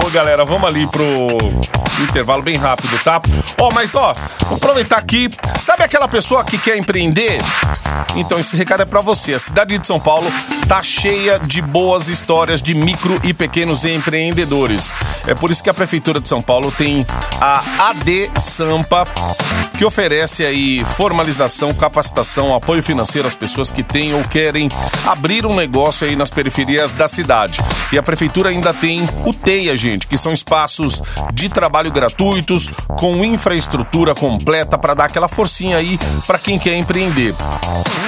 Ô, 0.05 0.09
galera, 0.09 0.43
vamos 0.43 0.67
ali 0.67 0.87
pro 0.87 1.05
intervalo 2.03 2.41
bem 2.41 2.57
rápido, 2.57 2.97
tá? 3.03 3.21
Ó, 3.59 3.71
mas 3.71 3.95
ó, 3.95 4.15
vou 4.45 4.57
aproveitar 4.57 4.97
aqui. 4.97 5.29
Sabe 5.57 5.83
aquela 5.83 6.07
pessoa 6.07 6.43
que 6.43 6.57
quer 6.57 6.77
empreender? 6.77 7.41
Então, 8.15 8.39
esse 8.39 8.55
recado 8.55 8.83
é 8.83 8.85
pra 8.85 9.01
você. 9.01 9.33
A 9.33 9.39
cidade 9.39 9.77
de 9.77 9.85
São 9.85 9.99
Paulo 9.99 10.31
tá 10.67 10.83
cheia 10.83 11.39
de 11.39 11.61
boas 11.61 12.09
histórias 12.09 12.61
de 12.61 12.75
micro 12.75 13.17
e 13.23 13.33
pequenos 13.33 13.85
empreendedores. 13.85 14.91
É 15.25 15.33
por 15.33 15.49
isso 15.49 15.63
que 15.63 15.69
a 15.69 15.73
Prefeitura 15.73 16.19
de 16.19 16.27
São 16.27 16.41
Paulo 16.41 16.71
tem 16.71 17.05
a 17.39 17.89
AD 17.89 18.31
Sampa, 18.37 19.07
que 19.77 19.85
oferece 19.85 20.43
aí 20.43 20.83
formalização, 20.83 21.73
capacitação, 21.73 22.53
apoio 22.53 22.83
financeiro 22.83 23.27
às 23.27 23.35
pessoas 23.35 23.71
que 23.71 23.81
têm 23.81 24.13
ou 24.13 24.23
querem 24.25 24.69
abrir 25.05 25.45
um 25.45 25.55
negócio 25.55 26.05
aí 26.05 26.17
nas 26.17 26.29
periferias 26.29 26.93
da 26.93 27.07
cidade. 27.07 27.59
E 27.91 27.97
a 27.97 28.03
prefeitura 28.03 28.49
ainda 28.49 28.73
tem 28.73 29.07
o 29.25 29.33
TEIA, 29.33 29.77
gente, 29.77 30.05
que 30.05 30.17
são 30.17 30.33
espaços 30.33 31.01
de 31.33 31.47
trabalho 31.47 31.91
gratuitos 31.91 32.69
com 32.97 33.23
infraestrutura 33.23 34.13
completa 34.13 34.77
para 34.77 34.93
dar 34.93 35.05
aquela 35.05 35.29
forcinha 35.29 35.77
aí 35.77 35.97
para 36.25 36.39
quem 36.39 36.59
quer 36.59 36.75
empreender. 36.75 37.33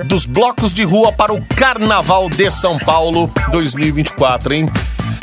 dos 0.06 0.25
blocos 0.25 0.74
de 0.74 0.84
rua 0.84 1.12
para 1.12 1.34
o 1.34 1.46
Carnaval 1.48 2.29
de 2.29 2.50
São 2.50 2.79
Paulo 2.79 3.29
2024, 3.51 4.53
hein? 4.53 4.72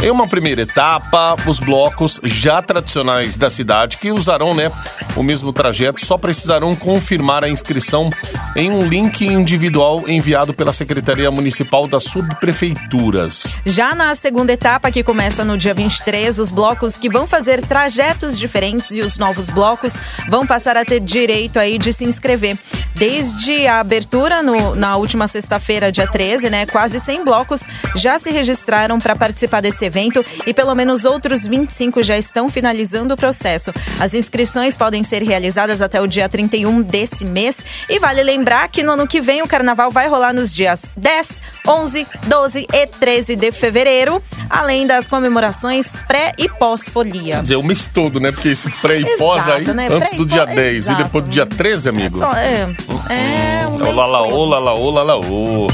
Em 0.03 0.11
uma 0.11 0.29
primeira 0.29 0.63
etapa, 0.63 1.37
os 1.47 1.59
blocos 1.59 2.21
já 2.23 2.61
tradicionais 2.61 3.37
da 3.37 3.49
cidade, 3.49 3.97
que 3.97 4.13
usarão 4.13 4.55
né, 4.55 4.71
o 5.17 5.23
mesmo 5.23 5.53
trajeto, 5.53 6.05
só 6.05 6.19
precisarão 6.19 6.77
confirmar 6.77 7.45
a 7.45 7.49
inscrição 7.49 8.11
em 8.55 8.71
um 8.71 8.87
link 8.87 9.25
individual 9.25 10.05
enviado 10.07 10.53
pela 10.53 10.66
Secretaria 10.73 11.31
Municipal 11.31 11.87
das 11.87 12.05
Subprefeituras. 12.05 13.57
Já 13.65 13.95
na 13.95 14.15
segunda 14.15 14.53
etapa, 14.53 14.91
que 14.91 15.03
começa 15.03 15.45
no 15.45 15.57
dia 15.57 15.75
23, 15.75 16.39
os 16.39 16.51
blocos 16.51 16.99
que 16.99 17.09
vão 17.09 17.27
fazer 17.27 17.61
trajetos 17.67 18.39
diferentes 18.39 18.93
e 18.93 19.01
os 19.01 19.19
novos 19.19 19.49
blocos 19.49 20.01
vão 20.29 20.47
passar 20.47 20.77
a 20.77 20.85
ter 20.85 21.01
direito 21.01 21.59
aí 21.59 21.79
de 21.79 21.93
se 21.93 22.05
inscrever. 22.05 22.57
Desde 22.95 23.67
a 23.67 23.81
abertura 23.81 24.43
no- 24.43 24.75
na 24.75 24.97
última 24.97 25.29
sexta-feira, 25.29 25.93
dia 25.93 26.07
13, 26.07 26.49
né, 26.49 26.65
quase 26.65 26.99
100 26.99 27.25
blocos 27.25 27.65
já 27.95 28.19
se 28.19 28.31
registraram 28.31 28.99
para 28.99 29.15
participar 29.15 29.61
desse 29.61 29.85
evento 29.85 30.25
e 30.47 30.55
pelo 30.55 30.75
menos 30.75 31.05
outros 31.05 31.47
25 31.47 32.03
já 32.03 32.17
estão 32.17 32.49
finalizando 32.49 33.13
o 33.13 33.17
processo. 33.17 33.73
As 34.01 34.15
inscrições 34.15 34.77
podem 34.77 35.03
ser 35.03 35.23
realizadas 35.23 35.83
até 35.83 36.01
o 36.01 36.07
dia 36.07 36.29
31 36.29 36.81
desse 36.83 37.25
mês 37.25 37.59
e 37.89 37.99
vale 37.99 38.23
lembrar 38.23 38.69
que 38.69 38.83
no 38.83 38.93
ano 38.93 39.07
que 39.07 39.21
vem 39.21 39.43
o 39.43 39.49
carnaval 39.49 39.91
vai 39.91 40.09
rolar 40.09 40.33
nos 40.33 40.53
dias 40.57 40.93
10, 40.97 41.41
11, 41.69 42.07
12 42.27 42.67
e 42.73 42.87
13 42.87 43.37
de 43.37 43.53
fevereiro, 43.53 44.23
além 44.51 44.87
das 44.87 45.09
comemorações 45.09 45.95
pré 46.09 46.33
e 46.39 46.49
pós-folia. 46.49 47.37
Quer 47.37 47.43
dizer, 47.43 47.57
o 47.57 47.63
mês 47.63 47.87
todo, 47.87 48.19
né? 48.19 48.33
Porque 48.33 48.49
esse 48.49 48.69
pré 48.81 48.99
e 49.01 49.17
pós 49.19 49.47
aí, 49.49 49.63
Exato, 49.63 49.77
né? 49.77 49.89
antes 49.91 50.13
e 50.13 50.17
do 50.17 50.27
dia 50.27 50.45
pós- 50.47 50.57
10 50.57 50.73
e 50.75 50.77
exato. 50.79 51.05
depois 51.05 51.25
do 51.25 51.31
dia 51.31 51.47
13, 51.47 51.89
É 51.89 51.91
amigo. 51.93 52.19
só, 52.19 52.33
é, 52.33 52.69
é 53.11 53.67
um 53.69 53.79
mês 53.79 53.95
Olá, 53.95 54.07
lá, 54.07 54.23
olá, 54.23 54.59
lá, 54.59 54.75
olá, 54.75 55.03
lá, 55.03 55.17
ô. 55.19 55.69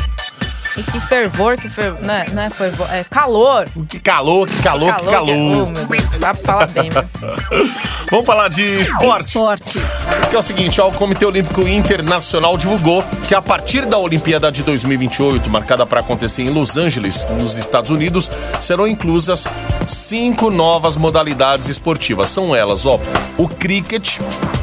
E 0.77 0.83
que 0.83 0.99
fervor, 1.01 1.57
que 1.57 1.69
fervor, 1.69 2.01
não 2.03 2.15
é, 2.15 2.25
não 2.33 2.43
é 2.45 2.51
fervor, 2.51 2.87
é 2.91 3.05
calor. 3.05 3.69
Que 3.89 4.01
calor, 4.01 4.49
que 4.49 4.63
calor, 4.63 4.95
que 4.97 5.07
Oh, 5.07 5.11
calor. 5.11 5.27
meu 5.27 5.67
Deus, 5.67 6.03
sabe 6.19 6.41
falar 6.43 6.67
bem. 6.69 6.89
viu? 6.89 7.03
Vamos 8.11 8.27
falar 8.27 8.49
de 8.49 8.81
esporte. 8.81 9.27
Esportes. 9.29 9.83
Que 10.31 10.37
é 10.37 10.39
o 10.39 10.43
seguinte, 10.43 10.81
ó, 10.81 10.89
o 10.89 10.93
Comitê 10.93 11.27
Olímpico 11.27 11.67
Internacional 11.69 12.57
divulgou 12.57 13.05
que 13.29 13.35
a 13.35 13.43
partir 13.43 13.85
da 13.85 13.99
Olimpíada 13.99 14.51
de 14.51 14.63
2028, 14.63 15.49
marcada 15.51 15.85
para 15.85 16.01
acontecer 16.01 16.43
em 16.43 16.51
Los 16.51 16.77
Angeles, 16.79 17.27
nos 17.39 17.57
Estados 17.59 17.91
Unidos, 17.91 18.31
serão 18.61 18.87
inclusas 18.87 19.47
cinco 19.87 20.51
novas 20.51 20.97
modalidades 20.97 21.69
esportivas. 21.69 22.31
São 22.31 22.57
elas, 22.57 22.87
ó, 22.87 22.99
o 23.37 23.47
cricket, 23.47 24.19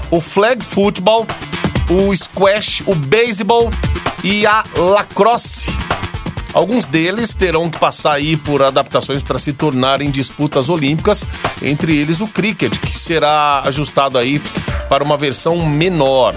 o 0.10 0.20
flag 0.20 0.64
football, 0.64 1.28
o 1.90 2.16
squash, 2.16 2.82
o 2.88 2.96
beisebol 2.96 3.72
e 4.24 4.46
a 4.46 4.64
lacrosse. 4.76 5.72
Alguns 6.54 6.86
deles 6.86 7.36
terão 7.36 7.70
que 7.70 7.78
passar 7.78 8.14
aí 8.14 8.36
por 8.36 8.64
adaptações 8.64 9.22
para 9.22 9.38
se 9.38 9.54
tornarem 9.54 10.10
disputas 10.10 10.68
olímpicas, 10.68 11.24
entre 11.62 11.96
eles 11.96 12.22
o 12.22 12.28
cricket, 12.28 12.76
que 12.80 12.92
será 12.92 13.62
ajustado 13.66 14.18
aí 14.18 14.42
para 14.90 15.04
uma 15.04 15.16
versão 15.16 15.64
menor. 15.66 16.34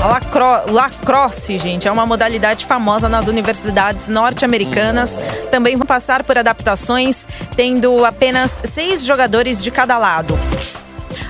A 0.00 0.06
lacro- 0.06 0.72
lacrosse, 0.72 1.58
gente, 1.58 1.88
é 1.88 1.90
uma 1.90 2.06
modalidade 2.06 2.66
famosa 2.66 3.08
nas 3.08 3.26
universidades 3.26 4.08
norte-americanas. 4.08 5.18
Também 5.50 5.74
vão 5.74 5.86
passar 5.86 6.22
por 6.22 6.38
adaptações, 6.38 7.26
tendo 7.56 8.04
apenas 8.04 8.60
seis 8.64 9.04
jogadores 9.04 9.60
de 9.64 9.70
cada 9.72 9.98
lado. 9.98 10.38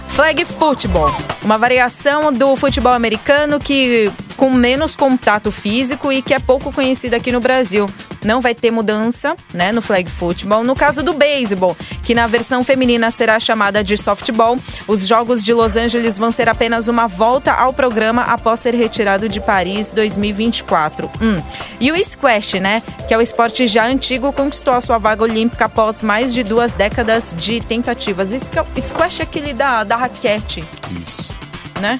Flag 0.08 0.44
football, 0.44 1.14
uma 1.42 1.56
variação 1.56 2.32
do 2.32 2.56
futebol 2.56 2.92
americano 2.92 3.58
que 3.58 4.10
com 4.36 4.50
menos 4.52 4.94
contato 4.94 5.50
físico 5.50 6.12
e 6.12 6.20
que 6.22 6.34
é 6.34 6.38
pouco 6.38 6.72
conhecida 6.72 7.16
aqui 7.16 7.32
no 7.32 7.40
Brasil. 7.40 7.88
Não 8.24 8.40
vai 8.40 8.54
ter 8.54 8.70
mudança, 8.70 9.36
né, 9.54 9.72
no 9.72 9.80
flag 9.80 10.10
football. 10.10 10.62
No 10.64 10.74
caso 10.74 11.02
do 11.02 11.12
beisebol, 11.12 11.76
que 12.04 12.14
na 12.14 12.26
versão 12.26 12.62
feminina 12.62 13.10
será 13.10 13.38
chamada 13.40 13.82
de 13.82 13.96
softball, 13.96 14.56
os 14.86 15.06
Jogos 15.06 15.44
de 15.44 15.52
Los 15.54 15.76
Angeles 15.76 16.18
vão 16.18 16.30
ser 16.30 16.48
apenas 16.48 16.88
uma 16.88 17.06
volta 17.06 17.52
ao 17.52 17.72
programa 17.72 18.22
após 18.22 18.60
ser 18.60 18.74
retirado 18.74 19.28
de 19.28 19.40
Paris 19.40 19.92
2024. 19.92 21.10
Hum. 21.20 21.40
E 21.80 21.90
o 21.90 22.04
squash, 22.04 22.54
né, 22.60 22.82
que 23.08 23.14
é 23.14 23.18
o 23.18 23.20
esporte 23.20 23.66
já 23.66 23.86
antigo, 23.86 24.32
conquistou 24.32 24.74
a 24.74 24.80
sua 24.80 24.98
vaga 24.98 25.22
olímpica 25.22 25.64
após 25.66 26.02
mais 26.02 26.34
de 26.34 26.42
duas 26.42 26.74
décadas 26.74 27.34
de 27.36 27.60
tentativas. 27.60 28.30
Squ- 28.30 28.66
Squash 28.80 29.20
é 29.20 29.22
aquele 29.22 29.52
da, 29.54 29.84
da 29.84 29.96
raquete, 29.96 30.64
Isso, 31.00 31.34
né? 31.80 31.98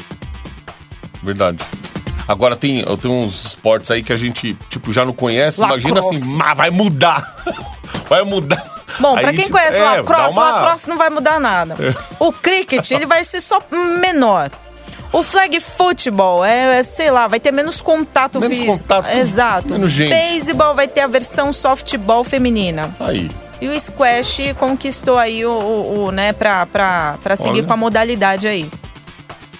verdade. 1.23 1.59
Agora 2.29 2.57
tem, 2.57 2.85
tenho 3.01 3.15
uns 3.15 3.47
esportes 3.47 3.91
aí 3.91 4.03
que 4.03 4.13
a 4.13 4.17
gente, 4.17 4.55
tipo, 4.69 4.93
já 4.93 5.05
não 5.05 5.13
conhece. 5.13 5.61
Imagina 5.63 6.01
assim, 6.01 6.19
"Mas 6.35 6.57
vai 6.57 6.71
mudar. 6.71 7.37
vai 8.09 8.23
mudar. 8.25 8.65
Bom, 8.99 9.15
pra 9.15 9.33
quem 9.33 9.45
tipo, 9.45 9.51
conhece 9.53 9.77
é, 9.77 9.83
lacrosse, 9.83 10.33
uma- 10.33 10.51
lacrosse 10.51 10.89
não 10.89 10.97
vai 10.97 11.11
mudar 11.11 11.39
nada. 11.39 11.77
O 12.19 12.33
cricket, 12.33 12.91
ele 12.91 13.07
vai 13.07 13.23
ser 13.25 13.41
só 13.41 13.61
menor. 14.01 14.51
O 15.13 15.23
flag 15.23 15.61
football 15.61 16.45
é, 16.45 16.79
é, 16.79 16.83
sei 16.83 17.11
lá, 17.11 17.29
vai 17.29 17.39
ter 17.39 17.53
menos 17.53 17.81
contato 17.81 18.41
Menos 18.41 18.57
físico. 18.59 18.77
contato, 18.79 19.09
Exato. 19.11 19.69
menos 19.71 19.91
gente. 19.93 20.11
Beisebol 20.11 20.75
vai 20.75 20.89
ter 20.89 21.01
a 21.03 21.07
versão 21.07 21.53
softball 21.53 22.25
feminina. 22.25 22.95
Aí. 22.99 23.31
E 23.61 23.69
o 23.69 23.79
squash 23.81 24.53
conquistou 24.59 25.17
aí 25.17 25.45
o, 25.47 25.51
o, 25.53 26.05
o, 26.07 26.11
né, 26.11 26.33
pra, 26.33 26.67
pra, 26.67 27.15
pra 27.23 27.37
seguir 27.37 27.61
Olha. 27.61 27.65
com 27.65 27.73
a 27.73 27.77
modalidade 27.77 28.47
aí. 28.49 28.69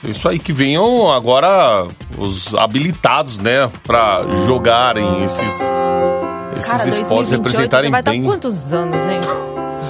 Isso 0.07 0.29
aí 0.29 0.39
que 0.39 0.53
venham 0.53 1.11
agora 1.13 1.87
os 2.17 2.55
habilitados, 2.55 3.39
né, 3.39 3.71
pra 3.83 4.23
jogarem 4.47 5.25
esses 5.25 5.61
esses 6.57 6.71
Cara, 6.71 6.89
esportes 6.89 7.09
2028 7.09 7.29
você 7.29 7.37
representarem 7.37 7.91
vai 7.91 8.03
bem. 8.03 8.23
dar 8.23 8.29
quantos 8.29 8.73
anos, 8.73 9.07
hein? 9.07 9.21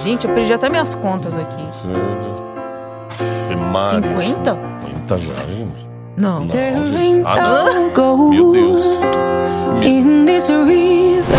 Gente, 0.02 0.26
eu 0.26 0.34
perdi 0.34 0.52
até 0.52 0.68
minhas 0.68 0.94
contas 0.96 1.34
aqui. 1.38 1.62
Ave 3.44 3.56
Maria, 3.56 4.18
50? 4.18 4.58
50 4.84 5.18
já, 5.18 5.34
gente. 5.46 5.86
Não. 6.16 6.40
Não, 6.40 6.86
gente. 6.86 7.22
Ah, 7.24 7.36
não. 7.96 8.30
Meu 8.30 8.52
Deus. 8.52 8.82
in 9.84 10.24
this 10.26 10.48
river. 10.48 11.36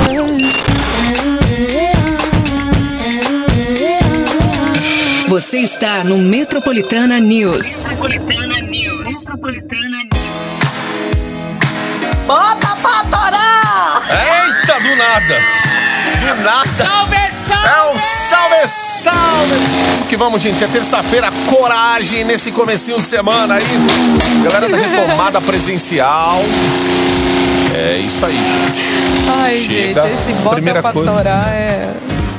Você 5.29 5.57
está 5.59 6.03
no 6.03 6.17
Metropolitana 6.17 7.19
News. 7.19 7.65
Metropolitana 7.77 8.61
News. 8.61 8.66
Metropolitana 9.37 9.97
News. 10.03 10.59
Eita, 14.09 14.79
do 14.79 14.95
nada. 14.95 15.35
Do 16.19 16.43
nada. 16.43 16.67
Salve, 16.67 17.17
salve. 17.47 17.67
É 17.67 17.93
um 17.93 17.99
salve, 17.99 18.67
salve. 18.67 20.07
Que 20.09 20.17
vamos, 20.17 20.41
gente. 20.41 20.63
É 20.63 20.67
terça-feira, 20.67 21.31
coragem 21.49 22.23
nesse 22.23 22.51
comecinho 22.51 22.99
de 22.99 23.07
semana 23.07 23.55
aí. 23.55 23.65
Galera 24.43 24.67
da 24.69 24.77
retomada 24.77 25.39
presencial. 25.39 26.41
É 27.75 27.97
isso 27.99 28.25
aí, 28.25 28.37
gente. 28.37 28.81
Ai, 29.29 29.55
Chega. 29.59 30.01
gente, 30.01 30.13
esse 30.13 30.33
bota 30.33 30.55
Primeira 30.55 30.81
pra 30.81 30.91
coisa. 30.93 31.11
torar 31.11 31.47
é... 31.47 31.93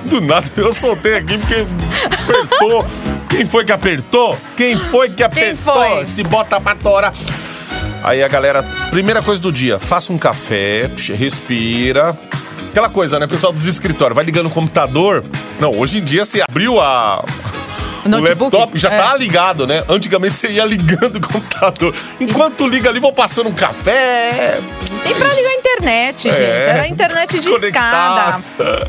Do 0.07 0.21
nada, 0.23 0.47
eu 0.57 0.73
soltei 0.73 1.19
aqui 1.19 1.39
porque 1.39 1.67
apertou. 2.07 2.85
Quem 3.29 3.47
foi 3.47 3.65
que 3.65 3.73
apertou? 3.73 4.37
Quem 4.57 4.79
foi 4.79 5.11
que 5.11 5.23
apertou? 5.23 5.75
foi? 5.75 6.07
Se 6.07 6.23
bota 6.23 6.61
pra 6.61 6.75
torar. 6.75 7.13
Aí 8.03 8.23
a 8.23 8.29
galera, 8.29 8.63
primeira 8.91 9.21
coisa 9.23 9.43
do 9.43 9.53
dia, 9.53 9.79
faça 9.79 10.13
um 10.13 10.19
café, 10.19 10.89
respira. 11.15 12.17
Aquela 12.71 12.89
coisa, 12.89 13.19
né, 13.19 13.27
pessoal 13.27 13.53
dos 13.53 13.67
escritórios, 13.67 14.15
vai 14.15 14.25
ligando 14.25 14.47
o 14.47 14.51
computador. 14.51 15.25
Não, 15.59 15.77
hoje 15.77 15.99
em 15.99 16.05
dia 16.05 16.25
você 16.25 16.41
abriu 16.49 16.81
a 16.81 17.25
O 18.09 18.21
Notebook? 18.21 18.57
laptop 18.57 18.79
já 18.79 18.91
É. 18.91 18.97
tá 19.03 19.17
ligado, 19.17 19.67
né? 19.67 19.83
Antigamente 19.89 20.37
você 20.37 20.49
ia 20.51 20.65
ligando 20.65 21.17
o 21.17 21.21
computador. 21.27 21.95
Enquanto 22.21 22.67
liga 22.67 22.89
ali, 22.89 22.99
vou 23.01 23.13
passando 23.13 23.49
um 23.49 23.55
café. 23.55 24.59
E 25.05 25.15
pra 25.15 25.29
ligar 25.29 25.51
a 25.51 25.55
internet, 25.55 26.29
É. 26.29 26.33
gente. 26.33 26.69
Era 26.69 26.83
a 26.83 26.89
internet 26.89 27.39
de 27.41 27.51
escada. 27.51 28.41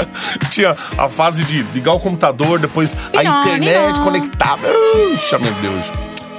Tinha 0.51 0.75
a 0.97 1.07
fase 1.09 1.43
de 1.43 1.63
ligar 1.73 1.93
o 1.93 1.99
computador, 1.99 2.59
depois 2.59 2.95
a 3.15 3.21
Ninó, 3.21 3.41
internet 3.41 3.99
conectada. 3.99 4.67
Puxa, 4.67 5.37
meu 5.39 5.51
Deus. 5.53 5.85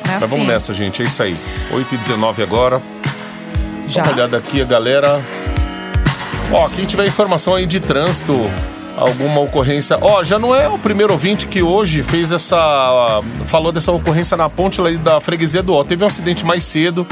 É 0.05 0.19
Mas 0.19 0.21
vamos 0.21 0.39
assim. 0.41 0.47
nessa, 0.47 0.75
gente. 0.75 1.03
É 1.03 1.05
isso 1.05 1.23
aí. 1.23 1.37
8h19 1.73 2.43
agora. 2.43 2.81
Já. 3.87 4.03
Dá 4.03 4.09
uma 4.11 4.17
olhada 4.17 4.37
aqui, 4.37 4.61
a 4.61 4.65
galera. 4.65 5.21
Ó, 6.53 6.69
quem 6.69 6.85
tiver 6.85 7.07
informação 7.07 7.55
aí 7.55 7.65
de 7.67 7.79
trânsito, 7.79 8.51
alguma 8.97 9.41
ocorrência. 9.41 9.99
Ó, 10.01 10.23
já 10.23 10.39
não 10.39 10.55
é 10.55 10.69
o 10.69 10.79
primeiro 10.79 11.13
ouvinte 11.13 11.47
que 11.47 11.63
hoje 11.63 12.03
fez 12.03 12.31
essa. 12.31 13.23
Falou 13.45 13.73
dessa 13.73 13.93
ocorrência 13.93 14.37
na 14.37 14.49
ponte 14.49 14.81
ali 14.81 14.97
da 14.97 15.21
freguesia 15.21 15.63
do 15.63 15.75
Ó. 15.75 15.85
Teve 15.85 16.05
um 16.05 16.07
acidente 16.07 16.45
mais 16.45 16.65
cedo, 16.65 17.07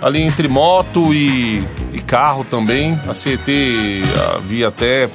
ali 0.00 0.22
entre 0.22 0.48
moto 0.48 1.12
e, 1.12 1.64
e 1.92 2.00
carro 2.00 2.44
também. 2.44 2.98
A 3.08 3.12
CET 3.12 4.02
havia 4.36 4.68
até 4.68 5.08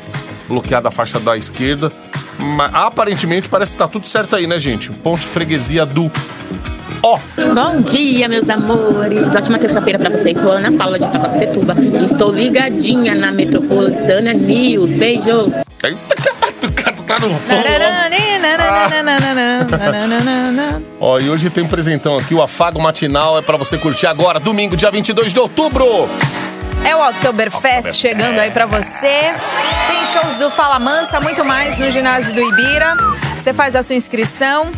bloqueado 0.48 0.88
a 0.88 0.92
faixa 0.92 1.20
da 1.20 1.38
esquerda. 1.38 1.92
Mas 2.38 2.74
aparentemente 2.74 3.48
parece 3.48 3.72
que 3.72 3.78
tá 3.78 3.88
tudo 3.88 4.08
certo 4.08 4.36
aí, 4.36 4.48
né, 4.48 4.58
gente? 4.58 4.92
Ponte 4.92 5.22
freguesia 5.22 5.86
do 5.86 6.12
Ó. 7.04 7.20
Bom 7.54 7.82
dia, 7.82 8.30
meus 8.30 8.50
amores. 8.50 9.22
Ótima 9.24 9.60
terça-feira 9.60 10.00
pra 10.00 10.10
vocês. 10.10 10.38
Sou 10.38 10.54
a 10.54 10.56
Ana 10.56 10.72
Paula 10.72 10.98
de 10.98 11.06
Itacoacetuba. 11.06 11.76
Estou 12.04 12.32
ligadinha 12.32 13.14
na 13.14 13.30
Metropolitana 13.32 14.34
News. 14.34 14.96
Beijo. 14.96 15.63
Tá 17.06 17.20
no. 17.20 17.38
Ó, 21.00 21.20
e 21.20 21.30
hoje 21.30 21.50
tem 21.50 21.64
um 21.64 21.68
presentão 21.68 22.18
aqui, 22.18 22.34
o 22.34 22.42
Afago 22.42 22.82
Matinal 22.82 23.38
é 23.38 23.42
pra 23.42 23.58
você 23.58 23.78
curtir 23.78 24.08
agora, 24.08 24.40
domingo, 24.40 24.78
dia 24.78 24.90
22 24.90 25.34
de 25.34 25.40
outubro. 25.40 26.10
É 26.86 26.96
o 26.96 27.10
Oktoberfest 27.10 27.94
chegando 27.94 28.40
aí 28.40 28.52
pra 28.52 28.66
você. 28.66 29.34
Tem 29.88 30.06
shows 30.06 30.38
do 30.38 30.50
Fala 30.50 30.80
Mansa, 30.80 31.20
muito 31.20 31.44
mais 31.44 31.78
no 31.78 31.92
ginásio 31.92 32.34
do 32.34 32.42
Ibira. 32.42 32.96
Você 33.38 33.54
faz 33.54 33.76
a 33.76 33.84
sua 33.84 33.96
inscrição. 33.96 34.72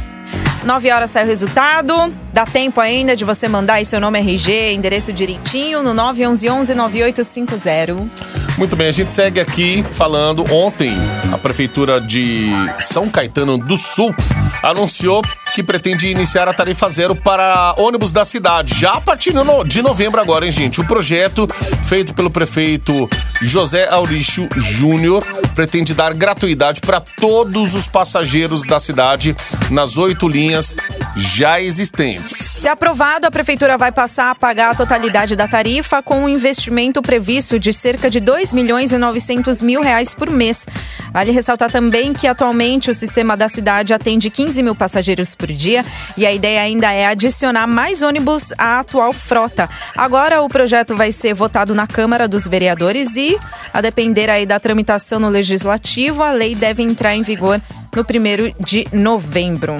9 0.63 0.91
horas 0.91 1.12
sai 1.12 1.24
o 1.24 1.28
resultado. 1.28 2.13
Dá 2.36 2.45
tempo 2.45 2.82
ainda 2.82 3.15
de 3.15 3.24
você 3.24 3.48
mandar 3.48 3.76
aí 3.76 3.86
seu 3.86 3.98
nome 3.98 4.19
RG, 4.19 4.74
endereço 4.74 5.13
direitinho 5.13 5.82
no 5.82 5.93
911-9850. 5.93 8.10
Muito 8.58 8.76
bem, 8.76 8.89
a 8.89 8.91
gente 8.91 9.13
segue 9.13 9.39
aqui 9.39 9.86
falando. 9.93 10.43
Ontem, 10.54 10.91
a 11.32 11.38
Prefeitura 11.38 12.02
de 12.02 12.50
São 12.82 13.08
Caetano 13.08 13.58
do 13.58 13.78
Sul 13.78 14.13
anunciou 14.62 15.21
que 15.54 15.63
pretende 15.63 16.10
iniciar 16.10 16.50
a 16.50 16.54
tarifa 16.54 16.89
zero 16.89 17.15
para 17.15 17.74
ônibus 17.78 18.12
da 18.12 18.26
cidade, 18.26 18.78
já 18.78 18.95
a 18.95 19.02
partir 19.02 19.32
de 19.32 19.41
no- 19.41 19.63
de 19.63 19.82
novembro 19.82 20.19
agora, 20.19 20.43
hein, 20.45 20.52
gente? 20.52 20.82
O 20.82 20.86
projeto, 20.86 21.48
feito 21.88 22.13
pelo 22.13 22.30
prefeito 22.30 23.08
José 23.41 23.88
Aurício 23.88 24.50
Júnior, 24.58 25.24
pretende 25.54 25.93
dar 25.93 26.13
gratuidade 26.13 26.82
para 26.82 27.00
todos 27.00 27.74
os 27.74 27.88
passageiros 27.88 28.63
da 28.65 28.82
cidade 28.82 29.34
nas 29.71 29.95
oito 29.95 30.28
linhas 30.28 30.76
já 31.15 31.62
existentes. 31.62 32.24
Se 32.29 32.67
aprovado, 32.67 33.27
a 33.27 33.31
prefeitura 33.31 33.77
vai 33.77 33.91
passar 33.91 34.31
a 34.31 34.35
pagar 34.35 34.71
a 34.71 34.75
totalidade 34.75 35.35
da 35.35 35.47
tarifa 35.47 36.01
com 36.01 36.23
um 36.23 36.29
investimento 36.29 37.01
previsto 37.01 37.59
de 37.59 37.71
cerca 37.71 38.09
de 38.09 38.19
2 38.19 38.53
milhões 38.53 38.91
e 38.91 38.97
900 38.97 39.61
mil 39.61 39.81
reais 39.81 40.15
por 40.15 40.29
mês. 40.29 40.65
Vale 41.13 41.31
ressaltar 41.31 41.71
também 41.71 42.13
que 42.13 42.27
atualmente 42.27 42.89
o 42.89 42.93
sistema 42.93 43.38
da 43.38 43.47
cidade 43.47 43.93
atende 43.93 44.29
15 44.29 44.63
mil 44.63 44.75
passageiros 44.75 45.35
por 45.35 45.47
dia 45.47 45.85
e 46.17 46.25
a 46.25 46.33
ideia 46.33 46.61
ainda 46.61 46.91
é 46.91 47.05
adicionar 47.05 47.67
mais 47.67 48.01
ônibus 48.01 48.51
à 48.57 48.79
atual 48.79 49.13
frota. 49.13 49.69
Agora 49.95 50.41
o 50.41 50.49
projeto 50.49 50.95
vai 50.95 51.11
ser 51.11 51.33
votado 51.33 51.75
na 51.75 51.85
Câmara 51.85 52.27
dos 52.27 52.47
Vereadores 52.47 53.15
e, 53.15 53.38
a 53.73 53.81
depender 53.81 54.29
aí 54.29 54.45
da 54.45 54.59
tramitação 54.59 55.19
no 55.19 55.29
Legislativo, 55.29 56.23
a 56.23 56.31
lei 56.31 56.55
deve 56.55 56.81
entrar 56.81 57.15
em 57.15 57.21
vigor 57.21 57.61
no 57.95 58.03
primeiro 58.03 58.53
de 58.59 58.88
novembro. 58.91 59.77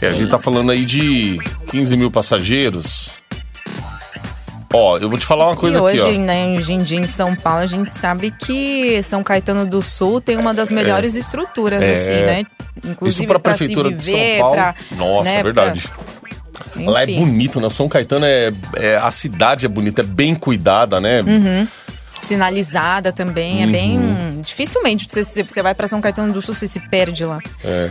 É, 0.00 0.08
a 0.08 0.12
gente 0.12 0.28
tá 0.30 0.38
falando 0.38 0.70
aí 0.70 0.84
de 0.84 1.38
15 1.68 1.96
mil 1.96 2.10
passageiros. 2.10 3.12
Ó, 4.72 4.98
eu 4.98 5.10
vou 5.10 5.18
te 5.18 5.26
falar 5.26 5.46
uma 5.48 5.56
coisa 5.56 5.78
e 5.78 5.80
hoje, 5.80 6.00
aqui, 6.00 6.16
ó. 6.16 6.20
né, 6.20 6.54
hoje 6.56 6.72
em 6.72 6.82
dia 6.84 6.98
em 7.00 7.06
São 7.06 7.34
Paulo, 7.34 7.60
a 7.62 7.66
gente 7.66 7.96
sabe 7.96 8.30
que 8.30 9.02
São 9.02 9.20
Caetano 9.22 9.66
do 9.66 9.82
Sul 9.82 10.20
tem 10.20 10.36
uma 10.36 10.54
das 10.54 10.70
melhores 10.70 11.16
estruturas, 11.16 11.82
É. 11.82 11.92
assim, 11.92 12.24
né? 12.24 12.44
Inclusive 12.84 13.22
Isso 13.24 13.26
pra 13.26 13.40
pra 13.40 13.52
prefeitura 13.54 13.88
se 13.90 13.94
de 13.96 14.04
São 14.04 14.14
viver, 14.14 14.38
Paulo. 14.38 14.54
pra, 14.54 14.74
Nossa, 14.92 15.30
né, 15.32 15.38
é 15.38 15.42
verdade. 15.42 15.82
pra- 15.88 16.10
Lá 16.92 17.02
é 17.02 17.06
bonito, 17.06 17.60
né? 17.60 17.68
São 17.68 17.88
Caetano 17.88 18.24
é, 18.24 18.52
é- 18.76 18.96
A 18.96 19.10
cidade 19.10 19.66
é 19.66 19.68
bonita, 19.68 20.02
é 20.02 20.04
bem 20.04 20.36
cuidada, 20.36 21.00
né? 21.00 21.20
Uhum. 21.22 21.66
Sinalizada 22.20 23.12
também, 23.12 23.62
é 23.64 23.66
bem. 23.66 23.98
Uhum. 23.98 24.40
Dificilmente 24.40 25.06
você, 25.08 25.42
você 25.42 25.62
vai 25.62 25.74
pra 25.74 25.88
São 25.88 26.00
Caetano 26.00 26.32
do 26.32 26.40
Sul, 26.40 26.54
você 26.54 26.68
se 26.68 26.78
perde 26.88 27.24
lá. 27.24 27.38
É. 27.64 27.90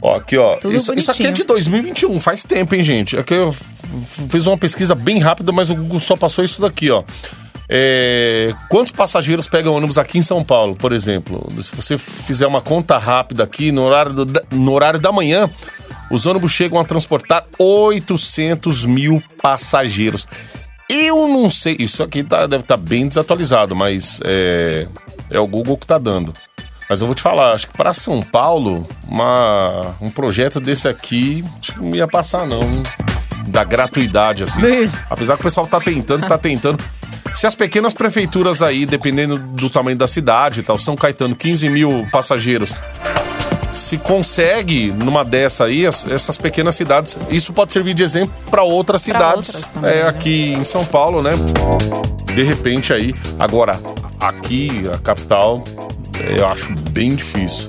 Ó, 0.00 0.16
aqui, 0.16 0.36
ó. 0.36 0.56
Tudo 0.56 0.74
Isso, 0.74 0.92
isso 0.94 1.10
aqui 1.10 1.26
é 1.26 1.30
de 1.32 1.42
bonitinho. 1.44 1.46
2021, 1.48 2.20
faz 2.20 2.44
tempo, 2.44 2.74
hein, 2.74 2.82
gente? 2.82 3.16
Aqui 3.16 3.34
eu 3.34 3.52
f- 3.52 3.64
fiz 4.30 4.46
uma 4.46 4.56
pesquisa 4.56 4.94
bem 4.94 5.18
rápida, 5.18 5.50
mas 5.52 5.70
o 5.70 5.74
Google 5.74 5.98
só 6.00 6.16
passou 6.16 6.44
isso 6.44 6.60
daqui, 6.60 6.90
ó. 6.90 7.02
É, 7.70 8.54
quantos 8.70 8.92
passageiros 8.92 9.46
pegam 9.48 9.74
ônibus 9.74 9.98
aqui 9.98 10.16
em 10.18 10.22
São 10.22 10.42
Paulo, 10.44 10.74
por 10.76 10.92
exemplo? 10.92 11.46
Se 11.62 11.74
você 11.76 11.98
fizer 11.98 12.46
uma 12.46 12.60
conta 12.62 12.96
rápida 12.96 13.44
aqui, 13.44 13.70
no 13.72 13.82
horário, 13.82 14.12
do- 14.12 14.24
da- 14.24 14.42
no 14.52 14.72
horário 14.72 14.98
da 15.00 15.12
manhã, 15.12 15.50
os 16.10 16.24
ônibus 16.24 16.52
chegam 16.52 16.78
a 16.80 16.84
transportar 16.84 17.44
800 17.58 18.84
mil 18.84 19.22
passageiros. 19.42 20.26
Eu 20.88 21.28
não 21.28 21.50
sei, 21.50 21.76
isso 21.78 22.02
aqui 22.02 22.22
tá- 22.24 22.46
deve 22.46 22.62
estar 22.62 22.78
bem 22.78 23.06
desatualizado, 23.06 23.76
mas 23.76 24.18
é, 24.24 24.86
é 25.30 25.38
o 25.38 25.46
Google 25.46 25.76
que 25.76 25.86
tá 25.86 25.98
dando. 25.98 26.32
Mas 26.88 27.00
eu 27.00 27.06
vou 27.06 27.14
te 27.14 27.20
falar, 27.22 27.52
acho 27.52 27.66
que 27.68 27.76
para 27.76 27.92
São 27.92 28.22
Paulo, 28.22 28.86
uma, 29.06 29.94
um 30.00 30.10
projeto 30.10 30.58
desse 30.58 30.88
aqui, 30.88 31.44
acho 31.60 31.74
que 31.74 31.80
não 31.80 31.94
ia 31.94 32.08
passar, 32.08 32.46
não. 32.46 32.60
Da 33.48 33.62
gratuidade, 33.64 34.42
assim. 34.44 34.60
Apesar 35.08 35.34
que 35.34 35.40
o 35.40 35.44
pessoal 35.44 35.66
tá 35.66 35.80
tentando, 35.80 36.26
tá 36.26 36.38
tentando. 36.38 36.82
Se 37.34 37.46
as 37.46 37.54
pequenas 37.54 37.92
prefeituras 37.92 38.62
aí, 38.62 38.86
dependendo 38.86 39.38
do 39.38 39.68
tamanho 39.70 39.96
da 39.96 40.06
cidade 40.06 40.60
e 40.60 40.62
tal, 40.62 40.78
São 40.78 40.96
Caetano, 40.96 41.36
15 41.36 41.68
mil 41.68 42.06
passageiros. 42.10 42.74
Se 43.72 43.96
consegue 43.98 44.90
numa 44.92 45.24
dessa 45.24 45.64
aí, 45.64 45.86
as- 45.86 46.06
essas 46.10 46.36
pequenas 46.36 46.74
cidades, 46.74 47.16
isso 47.30 47.52
pode 47.52 47.72
servir 47.72 47.94
de 47.94 48.02
exemplo 48.02 48.32
para 48.50 48.62
outras 48.62 49.02
cidades. 49.02 49.54
outras 49.54 49.70
também, 49.70 49.90
é, 49.92 50.02
né? 50.04 50.08
aqui 50.08 50.52
em 50.54 50.64
São 50.64 50.84
Paulo, 50.84 51.22
né? 51.22 51.30
De 52.34 52.42
repente 52.42 52.92
aí. 52.92 53.14
Agora, 53.38 53.78
aqui, 54.20 54.82
a 54.92 54.98
capital, 54.98 55.62
eu 56.36 56.46
acho 56.46 56.72
bem 56.90 57.10
difícil. 57.10 57.68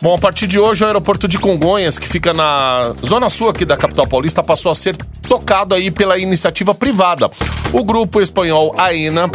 Bom, 0.00 0.14
a 0.14 0.18
partir 0.18 0.46
de 0.46 0.58
hoje, 0.58 0.84
o 0.84 0.86
aeroporto 0.86 1.26
de 1.26 1.38
Congonhas, 1.38 1.98
que 1.98 2.06
fica 2.06 2.34
na 2.34 2.94
zona 3.04 3.28
sul 3.28 3.48
aqui 3.48 3.64
da 3.64 3.76
capital 3.76 4.06
paulista, 4.06 4.42
passou 4.42 4.70
a 4.70 4.74
ser 4.74 4.94
tocado 5.26 5.74
aí 5.74 5.90
pela 5.90 6.18
iniciativa 6.18 6.74
privada. 6.74 7.30
O 7.72 7.82
grupo 7.82 8.20
espanhol 8.20 8.74
AENA, 8.76 9.30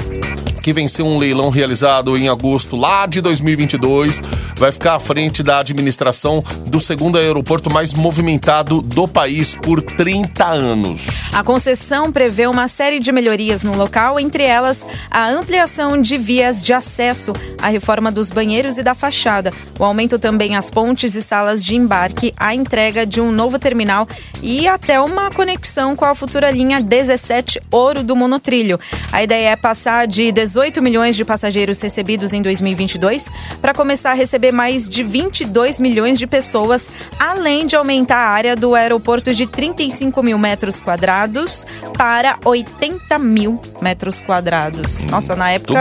que 0.61 0.71
venceu 0.71 1.05
um 1.05 1.17
leilão 1.17 1.49
realizado 1.49 2.15
em 2.15 2.29
agosto 2.29 2.75
lá 2.75 3.07
de 3.07 3.21
2022, 3.21 4.21
vai 4.61 4.71
ficar 4.71 4.93
à 4.93 4.99
frente 4.99 5.41
da 5.41 5.57
administração 5.57 6.43
do 6.67 6.79
segundo 6.79 7.17
aeroporto 7.17 7.67
mais 7.67 7.95
movimentado 7.95 8.79
do 8.79 9.07
país 9.07 9.55
por 9.55 9.81
30 9.81 10.45
anos. 10.45 11.31
A 11.33 11.43
concessão 11.43 12.11
prevê 12.11 12.45
uma 12.45 12.67
série 12.67 12.99
de 12.99 13.11
melhorias 13.11 13.63
no 13.63 13.75
local, 13.75 14.19
entre 14.19 14.43
elas 14.43 14.85
a 15.09 15.27
ampliação 15.27 15.99
de 15.99 16.15
vias 16.15 16.61
de 16.61 16.73
acesso, 16.73 17.33
a 17.59 17.69
reforma 17.69 18.11
dos 18.11 18.29
banheiros 18.29 18.77
e 18.77 18.83
da 18.83 18.93
fachada, 18.93 19.51
o 19.79 19.83
aumento 19.83 20.19
também 20.19 20.55
às 20.55 20.69
pontes 20.69 21.15
e 21.15 21.23
salas 21.23 21.63
de 21.63 21.75
embarque, 21.75 22.31
a 22.37 22.53
entrega 22.53 23.03
de 23.03 23.19
um 23.19 23.31
novo 23.31 23.57
terminal 23.57 24.07
e 24.43 24.67
até 24.67 25.01
uma 25.01 25.31
conexão 25.31 25.95
com 25.95 26.05
a 26.05 26.13
futura 26.13 26.51
linha 26.51 26.79
17 26.79 27.59
Ouro 27.71 28.03
do 28.03 28.15
Monotrilho. 28.15 28.79
A 29.11 29.23
ideia 29.23 29.49
é 29.49 29.55
passar 29.55 30.05
de 30.05 30.31
18 30.31 30.83
milhões 30.83 31.15
de 31.15 31.25
passageiros 31.25 31.81
recebidos 31.81 32.31
em 32.31 32.43
2022 32.43 33.25
para 33.59 33.73
começar 33.73 34.11
a 34.11 34.13
receber 34.13 34.50
mais 34.51 34.87
de 34.89 35.03
22 35.03 35.79
milhões 35.79 36.17
de 36.19 36.27
pessoas, 36.27 36.89
além 37.19 37.65
de 37.65 37.75
aumentar 37.75 38.17
a 38.17 38.29
área 38.29 38.55
do 38.55 38.75
aeroporto 38.75 39.33
de 39.33 39.45
35 39.45 40.21
mil 40.23 40.37
metros 40.37 40.79
quadrados 40.81 41.65
para 41.97 42.37
80 42.45 43.17
mil 43.19 43.59
metros 43.81 44.19
quadrados. 44.19 45.05
Nossa, 45.05 45.35
na 45.35 45.51
época 45.51 45.79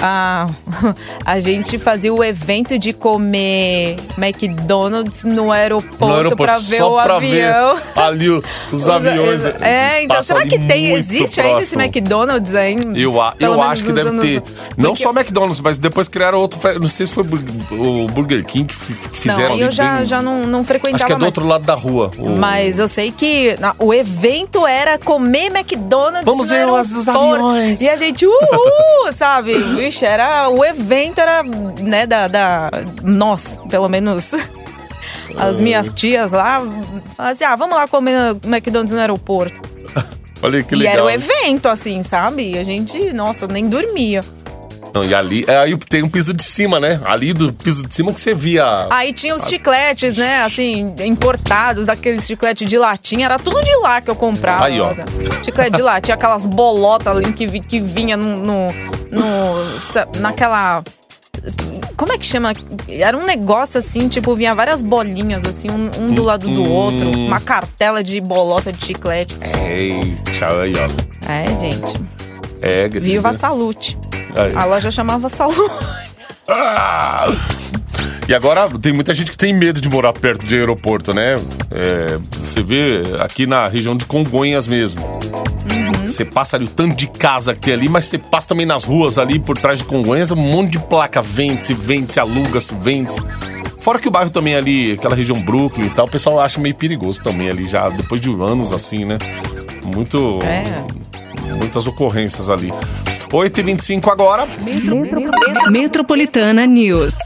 a, 0.00 0.46
a 1.24 1.40
gente 1.40 1.78
fazia 1.78 2.12
o 2.12 2.22
evento 2.22 2.78
de 2.78 2.92
comer 2.92 3.96
McDonald's 4.16 5.24
no 5.24 5.50
aeroporto, 5.52 6.36
para 6.36 6.58
ver 6.58 6.76
só 6.78 6.92
o 6.94 6.98
avião. 6.98 7.76
ver 7.76 7.82
ali 8.00 8.30
o- 8.30 8.42
os 8.72 8.88
aviões. 8.88 9.44
É, 9.46 10.04
então 10.04 10.22
será 10.22 10.42
que 10.46 10.58
tem, 10.58 10.92
existe 10.92 11.40
ainda 11.40 11.62
esse 11.62 11.74
próximo. 11.76 11.82
McDonald's 11.82 12.54
ainda? 12.54 12.98
Eu, 12.98 13.14
eu 13.38 13.62
acho 13.62 13.84
que 13.84 13.92
deve 13.92 14.08
anos- 14.08 14.24
ter. 14.24 14.42
Não 14.76 14.90
Porque- 14.90 15.02
só 15.02 15.10
McDonald's, 15.10 15.60
mas 15.60 15.78
depois 15.78 16.08
criaram 16.08 16.38
outro. 16.38 16.58
Não 16.78 16.88
sei 16.88 17.06
se 17.06 17.12
foi 17.12 17.24
o 17.88 18.06
Burger 18.06 18.44
King 18.44 18.66
que, 18.66 18.74
fizeram 18.74 19.48
não, 19.48 19.54
ali 19.54 19.62
eu 19.62 19.70
já, 19.70 19.94
bem- 19.96 20.04
já 20.06 20.22
não, 20.22 20.46
não 20.46 20.64
frequentava 20.64 20.96
Acho 20.96 21.06
que 21.06 21.12
é 21.12 21.16
do 21.16 21.20
mais. 21.20 21.28
outro 21.36 21.46
lado 21.46 21.64
da 21.64 21.74
rua. 21.74 22.10
o- 22.18 22.36
Mas 22.36 22.78
eu 22.78 22.88
sei 22.88 23.10
que 23.10 23.56
na- 23.60 23.74
o 23.78 23.92
evento 23.94 24.66
era 24.66 24.98
comer 24.98 25.46
McDonald's 25.46 26.24
Vamos 26.24 26.48
ver 26.48 26.68
os- 26.68 26.92
os 26.92 27.08
aviões. 27.08 27.80
E 27.80 27.88
a 27.88 27.96
gente, 27.96 28.26
uhul, 28.26 29.12
sabe? 29.12 29.56
Vixe, 29.58 30.04
era, 30.04 30.48
o 30.48 30.64
evento 30.64 31.20
era, 31.20 31.42
né, 31.80 32.06
da, 32.06 32.28
da... 32.28 32.70
Nós, 33.02 33.58
pelo 33.68 33.88
menos... 33.88 34.32
As 35.36 35.60
minhas 35.60 35.92
tias 35.92 36.32
lá 36.32 36.60
falavam 37.16 37.32
assim, 37.32 37.44
ah, 37.44 37.54
vamos 37.54 37.76
lá 37.76 37.86
comer 37.86 38.36
McDonald's 38.44 38.92
no 38.92 38.98
aeroporto. 39.00 39.60
Olha 40.42 40.62
que 40.62 40.74
e 40.74 40.78
legal. 40.78 40.92
era 40.94 41.04
o 41.04 41.10
evento, 41.10 41.68
assim, 41.68 42.02
sabe? 42.02 42.52
E 42.52 42.58
a 42.58 42.64
gente, 42.64 43.12
nossa, 43.12 43.46
nem 43.46 43.68
dormia. 43.68 44.22
Não, 44.94 45.04
e 45.04 45.14
ali, 45.14 45.44
é, 45.46 45.56
aí 45.58 45.76
tem 45.76 46.02
um 46.02 46.08
piso 46.08 46.32
de 46.32 46.42
cima, 46.42 46.80
né? 46.80 47.00
Ali 47.04 47.32
do 47.32 47.52
piso 47.52 47.86
de 47.86 47.94
cima 47.94 48.12
que 48.12 48.20
você 48.20 48.34
via. 48.34 48.86
Aí 48.90 49.12
tinha 49.12 49.34
os 49.34 49.46
chicletes, 49.46 50.16
né, 50.16 50.42
assim, 50.42 50.94
importados, 51.04 51.88
aqueles 51.88 52.26
chicletes 52.26 52.68
de 52.68 52.78
latinha, 52.78 53.26
era 53.26 53.38
tudo 53.38 53.60
de 53.62 53.74
lá 53.76 54.00
que 54.00 54.10
eu 54.10 54.16
comprava. 54.16 54.64
Aí, 54.64 54.80
ó. 54.80 54.92
Chiclete 55.44 55.76
de 55.76 55.82
latinha, 55.82 56.14
aquelas 56.14 56.46
bolotas 56.46 57.16
ali 57.16 57.32
que, 57.32 57.60
que 57.60 57.80
vinha 57.80 58.16
no, 58.16 58.36
no, 58.36 58.66
no- 59.10 60.20
naquela... 60.20 60.82
Como 61.96 62.12
é 62.12 62.18
que 62.18 62.26
chama? 62.26 62.52
Era 62.88 63.16
um 63.16 63.24
negócio 63.24 63.78
assim, 63.78 64.08
tipo, 64.08 64.34
vinha 64.34 64.54
várias 64.54 64.82
bolinhas, 64.82 65.44
assim, 65.46 65.68
um, 65.70 65.90
um 66.00 66.12
do 66.14 66.22
lado 66.22 66.48
do 66.48 66.62
Hum. 66.62 66.70
outro. 66.70 67.10
Uma 67.10 67.40
cartela 67.40 68.02
de 68.02 68.20
bolota 68.20 68.72
de 68.72 68.84
chiclete. 68.84 69.36
Eita, 69.68 70.60
aí, 70.60 70.72
ó. 70.76 71.30
É, 71.30 71.60
gente. 71.60 72.00
É, 72.60 72.88
Viva 72.88 73.28
a 73.30 73.32
Salute. 73.32 73.96
Aí. 74.34 74.54
A 74.54 74.64
loja 74.64 74.90
chamava 74.90 75.28
Salute. 75.28 75.60
Ah! 76.46 77.26
E 78.28 78.34
agora 78.34 78.68
tem 78.80 78.92
muita 78.92 79.14
gente 79.14 79.30
que 79.30 79.36
tem 79.36 79.54
medo 79.54 79.80
de 79.80 79.88
morar 79.88 80.12
perto 80.12 80.44
de 80.44 80.54
aeroporto, 80.54 81.14
né? 81.14 81.34
É, 81.70 82.18
você 82.38 82.62
vê 82.62 83.02
aqui 83.20 83.46
na 83.46 83.66
região 83.68 83.96
de 83.96 84.04
Congonhas 84.04 84.66
mesmo. 84.66 85.00
Você 86.04 86.24
passa 86.24 86.56
ali 86.56 86.66
o 86.66 86.68
tanto 86.68 86.94
de 86.94 87.06
casa 87.06 87.54
que 87.54 87.60
tem 87.60 87.74
ali, 87.74 87.88
mas 87.88 88.06
você 88.06 88.18
passa 88.18 88.48
também 88.48 88.66
nas 88.66 88.84
ruas 88.84 89.18
ali 89.18 89.38
por 89.38 89.56
trás 89.56 89.78
de 89.78 89.84
Congonhas, 89.84 90.30
um 90.30 90.36
monte 90.36 90.72
de 90.72 90.78
placa 90.78 91.22
vende-se, 91.22 91.72
vende-se, 91.72 92.20
aluga-se, 92.20 92.74
vende-se. 92.74 93.22
Fora 93.80 93.98
que 93.98 94.08
o 94.08 94.10
bairro 94.10 94.30
também 94.30 94.54
ali, 94.54 94.92
aquela 94.92 95.14
região 95.14 95.40
Brooklyn 95.40 95.86
e 95.86 95.90
tal, 95.90 96.06
o 96.06 96.10
pessoal 96.10 96.40
acha 96.40 96.60
meio 96.60 96.74
perigoso 96.74 97.22
também 97.22 97.48
ali 97.48 97.66
já, 97.66 97.88
depois 97.88 98.20
de 98.20 98.28
anos 98.30 98.72
assim, 98.72 99.04
né? 99.04 99.16
Muito. 99.82 100.38
É. 100.42 100.62
Muitas 101.54 101.86
ocorrências 101.86 102.50
ali. 102.50 102.72
8h25 103.28 104.10
agora. 104.10 104.46
Metropolitana 105.70 106.66
News. 106.66 107.16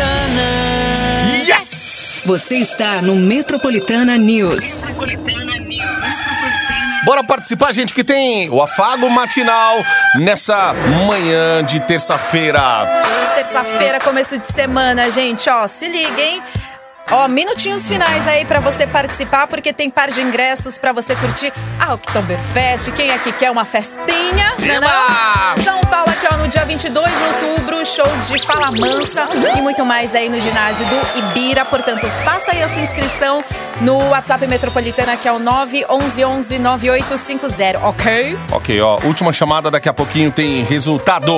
Metropolitana. 0.00 1.44
Yes! 1.46 2.22
Você 2.24 2.56
está 2.56 3.02
no 3.02 3.16
Metropolitana 3.16 4.16
News. 4.16 4.62
Metropolitana 4.62 5.34
News. 5.34 5.39
Bora 7.04 7.24
participar, 7.24 7.72
gente, 7.72 7.94
que 7.94 8.04
tem 8.04 8.50
o 8.50 8.62
afago 8.62 9.08
matinal 9.08 9.76
nessa 10.16 10.74
manhã 10.74 11.64
de 11.64 11.80
terça-feira. 11.80 13.00
Terça-feira, 13.34 13.98
começo 14.00 14.36
de 14.38 14.46
semana, 14.46 15.10
gente, 15.10 15.48
ó, 15.48 15.66
se 15.66 15.88
liguem. 15.88 16.42
Ó, 17.12 17.26
minutinhos 17.26 17.88
finais 17.88 18.28
aí 18.28 18.44
pra 18.44 18.60
você 18.60 18.86
participar, 18.86 19.48
porque 19.48 19.72
tem 19.72 19.90
par 19.90 20.10
de 20.10 20.20
ingressos 20.20 20.78
pra 20.78 20.92
você 20.92 21.16
curtir 21.16 21.52
a 21.80 21.94
Oktoberfest. 21.94 22.92
Quem 22.92 23.10
aqui 23.10 23.32
quer 23.32 23.50
uma 23.50 23.64
festinha? 23.64 24.54
Não, 24.60 24.74
é 24.74 24.80
não? 24.80 25.64
São 25.64 25.80
dia 26.50 26.64
22 26.64 27.08
de 27.08 27.24
outubro, 27.24 27.86
shows 27.86 28.28
de 28.28 28.44
Fala 28.44 28.72
Mansa 28.72 29.28
e 29.56 29.62
muito 29.62 29.84
mais 29.84 30.16
aí 30.16 30.28
no 30.28 30.40
ginásio 30.40 30.84
do 30.86 31.18
Ibira. 31.18 31.64
Portanto, 31.64 32.04
faça 32.24 32.50
aí 32.50 32.60
a 32.60 32.68
sua 32.68 32.82
inscrição 32.82 33.42
no 33.80 33.96
WhatsApp 34.08 34.44
Metropolitana, 34.48 35.16
que 35.16 35.28
é 35.28 35.32
o 35.32 35.38
911 35.38 36.58
9850, 36.58 37.78
ok? 37.86 38.36
Ok, 38.50 38.80
ó, 38.80 38.98
última 39.04 39.32
chamada, 39.32 39.70
daqui 39.70 39.88
a 39.88 39.92
pouquinho 39.92 40.32
tem 40.32 40.64
resultado. 40.64 41.32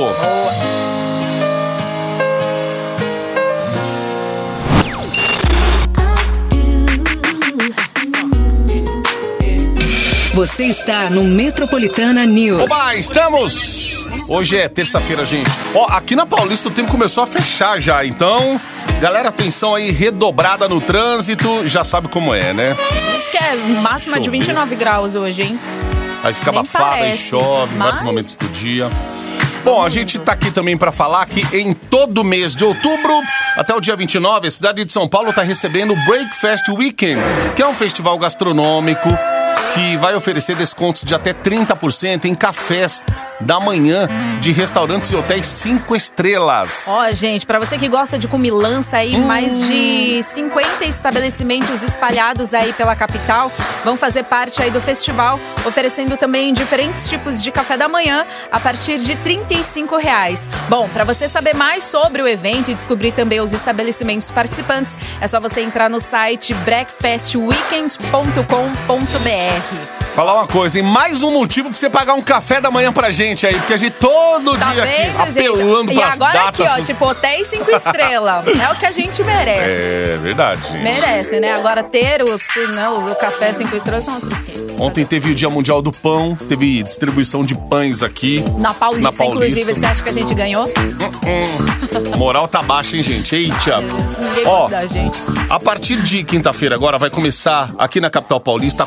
Você 10.32 10.64
está 10.64 11.10
no 11.10 11.24
Metropolitana 11.24 12.24
News. 12.24 12.62
Oba, 12.70 12.94
estamos! 12.96 13.91
Hoje 14.28 14.56
é 14.56 14.68
terça-feira, 14.68 15.24
gente. 15.24 15.48
Ó, 15.74 15.86
aqui 15.90 16.16
na 16.16 16.24
Paulista 16.24 16.68
o 16.68 16.70
tempo 16.70 16.90
começou 16.90 17.22
a 17.24 17.26
fechar 17.26 17.78
já, 17.80 18.04
então, 18.04 18.60
galera, 19.00 19.28
atenção 19.28 19.74
aí, 19.74 19.90
redobrada 19.90 20.68
no 20.68 20.80
trânsito, 20.80 21.66
já 21.66 21.84
sabe 21.84 22.08
como 22.08 22.34
é, 22.34 22.52
né? 22.54 22.76
Diz 23.14 23.28
que 23.28 23.36
é 23.36 23.54
máxima 23.82 24.18
de 24.18 24.26
Chover. 24.26 24.40
29 24.40 24.76
graus 24.76 25.14
hoje, 25.14 25.42
hein? 25.42 25.60
Aí 26.24 26.32
fica 26.32 26.50
Nem 26.52 26.60
abafado, 26.60 26.84
aí 26.94 27.00
parece, 27.00 27.22
chove, 27.28 27.74
em 27.74 27.78
vários 27.78 27.96
mas- 27.98 28.06
momentos 28.06 28.34
do 28.36 28.48
dia. 28.48 28.88
Bom, 29.64 29.80
a 29.84 29.88
gente 29.88 30.18
tá 30.18 30.32
aqui 30.32 30.50
também 30.50 30.76
para 30.76 30.90
falar 30.90 31.24
que 31.26 31.44
em 31.56 31.72
todo 31.72 32.24
mês 32.24 32.56
de 32.56 32.64
outubro, 32.64 33.20
até 33.56 33.72
o 33.74 33.80
dia 33.80 33.94
29, 33.94 34.48
a 34.48 34.50
cidade 34.50 34.84
de 34.84 34.92
São 34.92 35.06
Paulo 35.08 35.32
tá 35.32 35.42
recebendo 35.42 35.92
o 35.92 36.04
Breakfast 36.04 36.68
Weekend, 36.68 37.20
que 37.54 37.62
é 37.62 37.66
um 37.66 37.72
festival 37.74 38.18
gastronômico 38.18 39.08
que 39.74 39.96
vai 39.96 40.14
oferecer 40.14 40.54
descontos 40.54 41.02
de 41.02 41.14
até 41.14 41.32
30% 41.32 42.26
em 42.26 42.34
cafés 42.34 43.02
da 43.40 43.58
manhã 43.58 44.06
de 44.40 44.52
restaurantes 44.52 45.10
e 45.10 45.16
hotéis 45.16 45.46
cinco 45.46 45.96
estrelas. 45.96 46.86
Ó, 46.88 47.10
gente, 47.12 47.46
pra 47.46 47.58
você 47.58 47.78
que 47.78 47.88
gosta 47.88 48.18
de 48.18 48.28
comilança 48.28 48.98
aí, 48.98 49.16
mais 49.16 49.66
de 49.66 50.22
50 50.22 50.84
estabelecimentos 50.84 51.82
espalhados 51.82 52.52
aí 52.54 52.72
pela 52.74 52.94
capital 52.94 53.50
vão 53.84 53.96
fazer 53.96 54.24
parte 54.24 54.62
aí 54.62 54.70
do 54.70 54.80
festival, 54.80 55.40
oferecendo 55.66 56.16
também 56.16 56.52
diferentes 56.52 57.08
tipos 57.08 57.42
de 57.42 57.50
café 57.50 57.76
da 57.76 57.88
manhã 57.88 58.24
a 58.50 58.60
partir 58.60 59.00
de 59.00 59.16
35 59.16 59.96
reais. 59.96 60.48
Bom, 60.68 60.88
pra 60.88 61.04
você 61.04 61.26
saber 61.28 61.54
mais 61.54 61.84
sobre 61.84 62.22
o 62.22 62.28
evento 62.28 62.70
e 62.70 62.74
descobrir 62.74 63.12
também 63.12 63.40
os 63.40 63.52
estabelecimentos 63.52 64.30
participantes, 64.30 64.96
é 65.20 65.26
só 65.26 65.40
você 65.40 65.62
entrar 65.62 65.88
no 65.88 65.98
site 65.98 66.52
breakfastweekend.com.br. 66.54 69.41
BR. 69.42 70.01
Falar 70.14 70.34
uma 70.34 70.46
coisa, 70.46 70.78
hein? 70.78 70.84
Mais 70.84 71.22
um 71.22 71.30
motivo 71.32 71.70
pra 71.70 71.78
você 71.78 71.88
pagar 71.88 72.12
um 72.12 72.20
café 72.20 72.60
da 72.60 72.70
manhã 72.70 72.92
pra 72.92 73.10
gente 73.10 73.46
aí, 73.46 73.54
porque 73.54 73.72
a 73.72 73.76
gente 73.78 73.94
todo 73.94 74.58
Tá 74.58 74.74
dia 74.74 74.82
aqui 74.82 74.92
vendo, 74.92 75.06
gente? 75.24 75.38
apelando 75.38 75.92
E 75.92 75.94
pras 75.94 76.12
agora 76.20 76.32
datas. 76.34 76.60
aqui, 76.60 76.70
ó, 76.70 76.74
pros- 76.74 76.86
tipo, 76.86 77.04
hotéis 77.06 77.46
cinco 77.46 77.70
estrelas. 77.70 78.44
É 78.46 78.70
o 78.72 78.76
que 78.76 78.84
a 78.84 78.92
gente 78.92 79.22
merece. 79.24 79.74
É 79.74 80.18
verdade, 80.22 80.60
gente. 80.70 80.82
Merece, 80.82 81.40
né? 81.40 81.54
Agora 81.54 81.82
ter 81.82 82.22
os, 82.22 82.42
não, 82.74 83.10
o 83.10 83.16
café 83.16 83.54
cinco 83.54 83.74
estrelas 83.74 84.04
são 84.04 84.14
outros 84.16 84.42
500. 84.42 84.80
Ontem 84.82 85.02
teve 85.06 85.30
o 85.30 85.34
Dia 85.34 85.48
Mundial 85.48 85.80
do 85.80 85.90
Pão, 85.90 86.36
teve 86.46 86.82
distribuição 86.82 87.42
de 87.42 87.54
pães 87.54 88.02
aqui. 88.02 88.44
Na 88.58 88.74
Paulista, 88.74 89.10
Na 89.10 89.16
Paulista. 89.16 89.46
inclusive, 89.46 89.80
você 89.80 89.86
acha 89.86 90.02
que 90.02 90.10
a 90.10 90.12
gente 90.12 90.34
ganhou? 90.34 90.70
Moral 92.18 92.46
tá 92.46 92.60
baixa, 92.62 92.98
hein, 92.98 93.02
gente? 93.02 93.34
Eita. 93.34 93.80
Ninguém 93.80 94.46
Ó, 94.46 94.68
da 94.68 94.84
gente. 94.86 95.18
a 95.48 95.58
partir 95.58 95.96
de 96.02 96.22
quinta-feira 96.22 96.74
agora 96.74 96.98
vai 96.98 97.08
começar 97.08 97.70
aqui 97.78 97.98
na 97.98 98.10
capital 98.10 98.38
paulista 98.40 98.82
a 98.82 98.86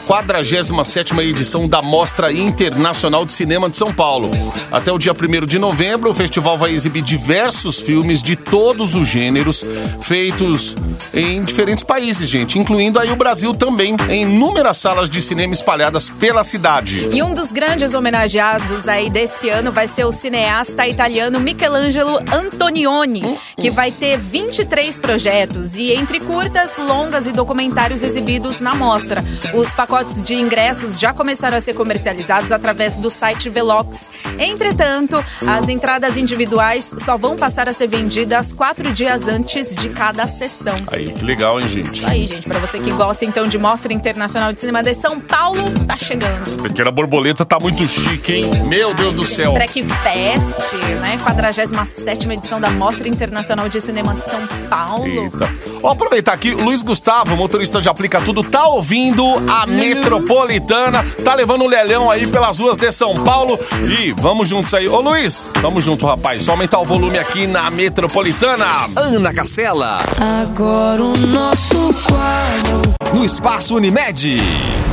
47ª 1.16 1.24
edição 1.24 1.68
da 1.68 1.82
Mostra 1.82 2.32
Internacional 2.32 3.26
de 3.26 3.32
Cinema 3.32 3.70
de 3.70 3.78
São 3.78 3.94
Paulo. 3.94 4.30
Até 4.72 4.92
o 4.92 4.98
dia 4.98 5.14
1 5.14 5.46
de 5.46 5.58
novembro, 5.58 6.10
o 6.10 6.14
festival 6.14 6.58
vai 6.58 6.72
exibir 6.72 7.02
diversos 7.02 7.80
filmes 7.80 8.22
de 8.22 8.36
todos 8.36 8.96
os 8.96 9.08
gêneros 9.08 9.66
feitos 10.02 10.76
em 11.14 11.42
diferentes 11.44 11.84
países, 11.84 12.28
gente, 12.28 12.60
incluindo 12.60 13.00
aí 13.00 13.12
o 13.12 13.16
Brasil 13.16 13.54
também, 13.54 13.96
em 14.10 14.24
inúmeras 14.24 14.78
salas 14.78 15.10
de 15.10 15.22
cinema 15.22 15.54
espalhadas 15.54 16.10
pela 16.10 16.44
cidade. 16.44 17.10
E 17.14 17.24
um 17.24 17.34
dos 17.34 17.52
grandes 17.52 17.94
homenageados 17.94 18.88
aí 18.88 19.10
desse 19.10 19.50
ano 19.50 19.72
vai 19.72 19.88
ser 19.88 20.06
o 20.06 20.12
cineasta 20.12 20.88
italiano 20.88 21.40
Michelangelo 21.40 22.20
Antonioni, 22.34 23.38
que 23.58 23.72
vai 23.72 23.92
ter 23.92 24.18
23 24.18 25.00
projetos 25.00 25.76
e 25.76 25.94
entre 25.94 26.20
curtas, 26.20 26.78
longas 26.78 27.28
e 27.28 27.32
documentários 27.32 28.04
exibidos 28.04 28.60
na 28.60 28.76
mostra. 28.76 29.24
Os 29.54 29.74
pacotes 29.74 30.22
de 30.22 30.36
ingressos 30.36 31.00
já 31.00 31.05
começaram 31.14 31.58
a 31.58 31.62
ser 31.62 31.74
comercializados 31.74 32.52
através 32.52 32.98
do 32.98 33.10
site 33.10 33.50
Velox. 33.50 34.10
Entretanto, 34.38 35.24
as 35.48 35.70
entradas 35.70 36.18
individuais 36.18 36.94
só 36.98 37.18
vão 37.18 37.36
passar 37.36 37.68
a 37.68 37.74
ser 37.74 37.88
vendidas 37.88 38.54
quatro 38.54 38.92
dias 38.94 39.28
antes 39.28 39.74
de 39.76 39.90
cada 39.90 40.28
sessão. 40.28 40.76
Aí, 40.88 41.12
que 41.12 41.24
legal, 41.24 41.60
hein, 41.60 41.68
gente? 41.68 41.88
Isso 41.88 42.08
aí, 42.08 42.28
gente, 42.28 42.48
pra 42.48 42.60
você 42.60 42.80
que 42.80 42.92
gosta 42.92 43.26
então 43.26 43.48
de 43.48 43.58
Mostra 43.58 43.94
Internacional 43.94 44.54
de 44.54 44.60
Cinema 44.60 44.84
de 44.84 44.94
São 44.94 45.20
Paulo, 45.20 45.62
tá 45.86 45.98
chegando. 45.98 46.62
Pequena 46.62 46.92
borboleta 46.92 47.46
tá 47.46 47.60
muito 47.60 47.88
chique, 47.88 48.34
hein? 48.34 48.52
Meu 48.68 48.94
Deus 48.94 49.16
do 49.16 49.26
céu. 49.26 49.54
Breakfast, 49.54 50.74
né? 51.02 51.18
47 51.24 52.30
edição 52.32 52.60
da 52.60 52.70
Mostra 52.72 53.08
Internacional 53.08 53.68
de 53.70 53.82
Cinema 53.82 54.14
de 54.16 54.30
São 54.30 54.48
Paulo. 54.70 55.06
Eita. 55.06 55.50
Vou 55.82 55.92
aproveitar 55.92 56.34
aqui, 56.34 56.52
o 56.52 56.64
Luiz 56.64 56.82
Gustavo, 56.82 57.36
motorista 57.36 57.80
de 57.80 57.88
Aplica 57.88 58.20
Tudo, 58.22 58.44
tá 58.44 58.68
ouvindo 58.68 59.24
a 59.50 59.68
Metropolitana, 59.68 60.95
tá 61.24 61.34
levando 61.36 61.64
o 61.64 61.68
lelhão 61.68 62.10
aí 62.10 62.28
pelas 62.28 62.60
ruas 62.60 62.78
de 62.78 62.92
São 62.92 63.14
Paulo 63.24 63.60
e 64.00 64.12
vamos 64.14 64.50
juntos 64.50 64.74
aí. 64.74 64.88
Ô 64.88 65.00
Luiz, 65.02 65.48
tamo 65.62 65.80
junto, 65.82 66.06
rapaz. 66.06 66.44
Só 66.44 66.52
aumentar 66.52 66.80
o 66.80 66.86
volume 66.86 67.18
aqui 67.20 67.48
na 67.48 67.70
Metropolitana. 67.72 68.66
Ana 68.96 69.34
Castela, 69.34 70.04
Agora 70.44 71.04
o 71.04 71.18
nosso 71.18 71.94
quadro. 72.04 72.96
no 73.14 73.24
Espaço 73.26 73.76
Unimed. 73.76 74.38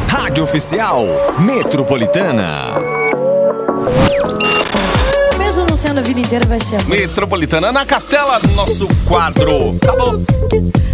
Rádio 0.09 0.45
Oficial 0.45 1.05
Metropolitana. 1.38 2.75
Mesmo 5.38 5.67
não 5.69 5.77
sendo 5.77 6.01
a 6.01 6.03
vida 6.03 6.21
inteira, 6.21 6.45
vai 6.47 6.61
ser. 6.61 6.85
Metropolitana, 6.87 7.69
Ana 7.69 7.85
Castela, 7.87 8.41
nosso 8.55 8.87
quadro. 9.07 9.77
Acabou. 9.83 10.23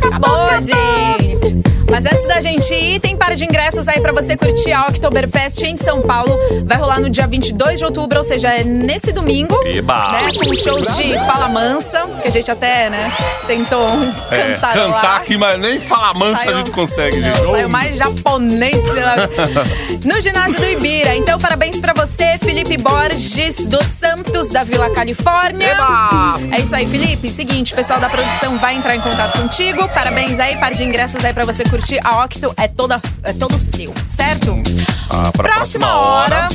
Acabou, 0.03 0.49
gente. 0.61 1.59
Mas 1.91 2.05
antes 2.05 2.27
da 2.29 2.41
gente 2.41 2.73
ir, 2.75 3.01
tem 3.01 3.17
par 3.17 3.35
de 3.35 3.45
ingressos 3.45 3.89
aí 3.89 4.01
pra 4.01 4.13
você 4.13 4.37
curtir 4.37 4.73
a 4.73 4.83
Oktoberfest 4.87 5.63
em 5.63 5.77
São 5.77 6.03
Paulo. 6.03 6.39
Vai 6.65 6.77
rolar 6.77 7.01
no 7.01 7.09
dia 7.09 7.27
22 7.27 7.79
de 7.79 7.85
outubro, 7.85 8.19
ou 8.19 8.25
seja, 8.25 8.49
é 8.51 8.63
nesse 8.63 9.11
domingo. 9.11 9.59
Eba. 9.67 10.13
Né, 10.13 10.31
com 10.35 10.55
shows 10.55 10.95
de 10.97 11.15
Fala 11.27 11.49
Mansa, 11.49 12.05
que 12.23 12.29
a 12.29 12.31
gente 12.31 12.51
até, 12.51 12.91
né, 12.91 13.11
tentou 13.47 13.89
É, 14.31 14.55
cantar 14.55 14.75
cantar 14.75 15.03
lá. 15.03 15.17
aqui, 15.17 15.37
mas 15.39 15.59
nem 15.59 15.81
falar 15.81 16.13
mansa 16.15 16.45
Saiu- 16.45 16.55
a 16.55 16.59
gente 16.59 16.71
consegue, 16.73 17.23
gente. 17.23 17.41
Não, 17.41 17.51
Ô, 17.51 17.53
saiu 17.57 17.69
mais 17.69 17.97
japonês 17.97 18.77
no 20.05 20.21
ginásio 20.21 20.59
do 20.59 20.67
Ibira. 20.67 21.17
Então, 21.17 21.39
parabéns 21.39 21.81
pra 21.81 21.95
você, 21.95 22.37
Felipe 22.39 22.77
Borges, 22.77 23.67
dos 23.67 23.87
Santos, 23.87 24.51
da 24.51 24.63
Vila 24.63 24.91
Califórnia. 24.91 25.69
Eba! 25.69 26.39
É 26.53 26.61
isso 26.61 26.75
aí, 26.77 26.87
Felipe. 26.87 27.29
Seguinte, 27.31 27.73
o 27.73 27.77
pessoal 27.77 27.99
da 27.99 28.09
produção 28.11 28.59
vai 28.59 28.75
entrar 28.77 28.95
em 28.95 29.01
contato 29.01 29.41
contigo. 29.41 29.89
Parabéns 29.89 30.39
aí, 30.39 30.57
par 30.59 30.73
de 30.73 30.85
ingressos 30.85 31.25
aí 31.25 31.33
pra 31.33 31.45
você 31.47 31.65
curtir. 31.65 31.78
A 32.03 32.25
Octo 32.25 32.53
é, 32.57 32.67
toda, 32.67 33.01
é 33.23 33.33
todo 33.33 33.59
seu, 33.61 33.95
certo? 34.09 34.57
Ah, 35.11 35.31
pra 35.33 35.55
Próxima 35.55 35.97
hora. 35.97 36.49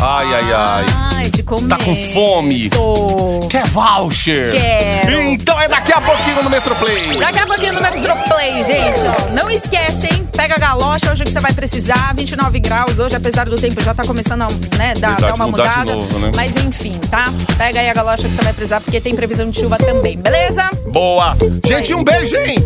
Ai, 0.00 0.26
ai, 0.34 0.52
ai. 0.52 0.84
Ai, 1.16 1.30
de 1.30 1.42
comer. 1.42 1.68
Tá 1.68 1.76
com 1.78 1.96
fome? 2.12 2.70
Tô. 2.70 3.40
Quer 3.50 3.64
voucher? 3.66 4.50
Quero. 4.52 5.20
Então 5.22 5.60
é 5.60 5.68
daqui 5.68 5.92
a 5.92 6.00
pouquinho 6.00 6.42
no 6.42 6.50
Metroplay. 6.50 7.18
Daqui 7.18 7.38
a 7.38 7.46
pouquinho 7.46 7.72
no 7.74 7.80
Metroplay, 7.80 8.62
gente. 8.64 9.00
ó. 9.06 9.30
Não 9.32 9.50
esquece, 9.50 10.06
hein? 10.06 10.28
Pega 10.36 10.54
a 10.54 10.58
galocha 10.58 11.10
hoje 11.12 11.24
que 11.24 11.30
você 11.30 11.40
vai 11.40 11.52
precisar. 11.52 12.14
29 12.14 12.60
graus 12.60 12.98
hoje, 12.98 13.16
apesar 13.16 13.48
do 13.48 13.56
tempo 13.56 13.82
já 13.82 13.92
tá 13.94 14.04
começando 14.04 14.42
a 14.42 14.48
né, 14.76 14.94
dar, 14.98 15.08
Verdade, 15.10 15.22
dar 15.22 15.34
uma 15.34 15.46
mudada. 15.48 15.94
novo, 15.94 16.18
né? 16.18 16.30
Mas 16.36 16.54
enfim, 16.56 16.92
tá? 17.10 17.24
Pega 17.56 17.80
aí 17.80 17.88
a 17.90 17.94
galocha 17.94 18.28
que 18.28 18.34
você 18.36 18.42
vai 18.42 18.52
precisar, 18.52 18.80
porque 18.80 19.00
tem 19.00 19.14
previsão 19.16 19.50
de 19.50 19.58
chuva 19.58 19.76
também, 19.78 20.16
beleza? 20.16 20.70
Boa. 20.92 21.36
Gente, 21.66 21.92
um 21.94 22.04
beijo, 22.04 22.36
hein? 22.36 22.56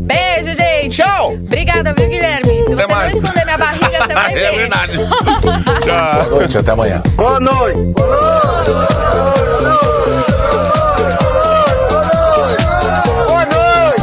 Beijo, 0.00 0.54
gente. 0.56 0.96
Tchau. 1.02 1.34
Obrigada, 1.34 1.92
viu, 1.92 2.08
Guilherme? 2.08 2.64
Se 2.64 2.72
Até 2.72 2.86
você 2.86 2.92
mais. 2.94 3.12
não 3.12 3.20
esconder 3.20 3.44
minha 3.44 3.58
barriga, 3.58 3.98
você 4.06 4.14
vai 4.14 4.34
ver. 4.34 4.40
é 4.42 4.52
verdade. 4.52 4.92
Tchau. 5.84 6.31
Noite, 6.32 6.58
até 6.58 6.70
amanhã. 6.72 7.02
Boa 7.14 7.38
noite. 7.38 7.76
Boa 13.28 13.44
noite. 13.52 14.02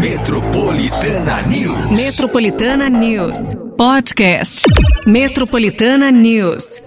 Metropolitana 0.00 1.42
News. 1.42 1.90
Metropolitana 1.90 2.88
News. 2.90 3.54
Podcast. 3.76 4.66
Metropolitana 5.06 6.10
News. 6.10 6.85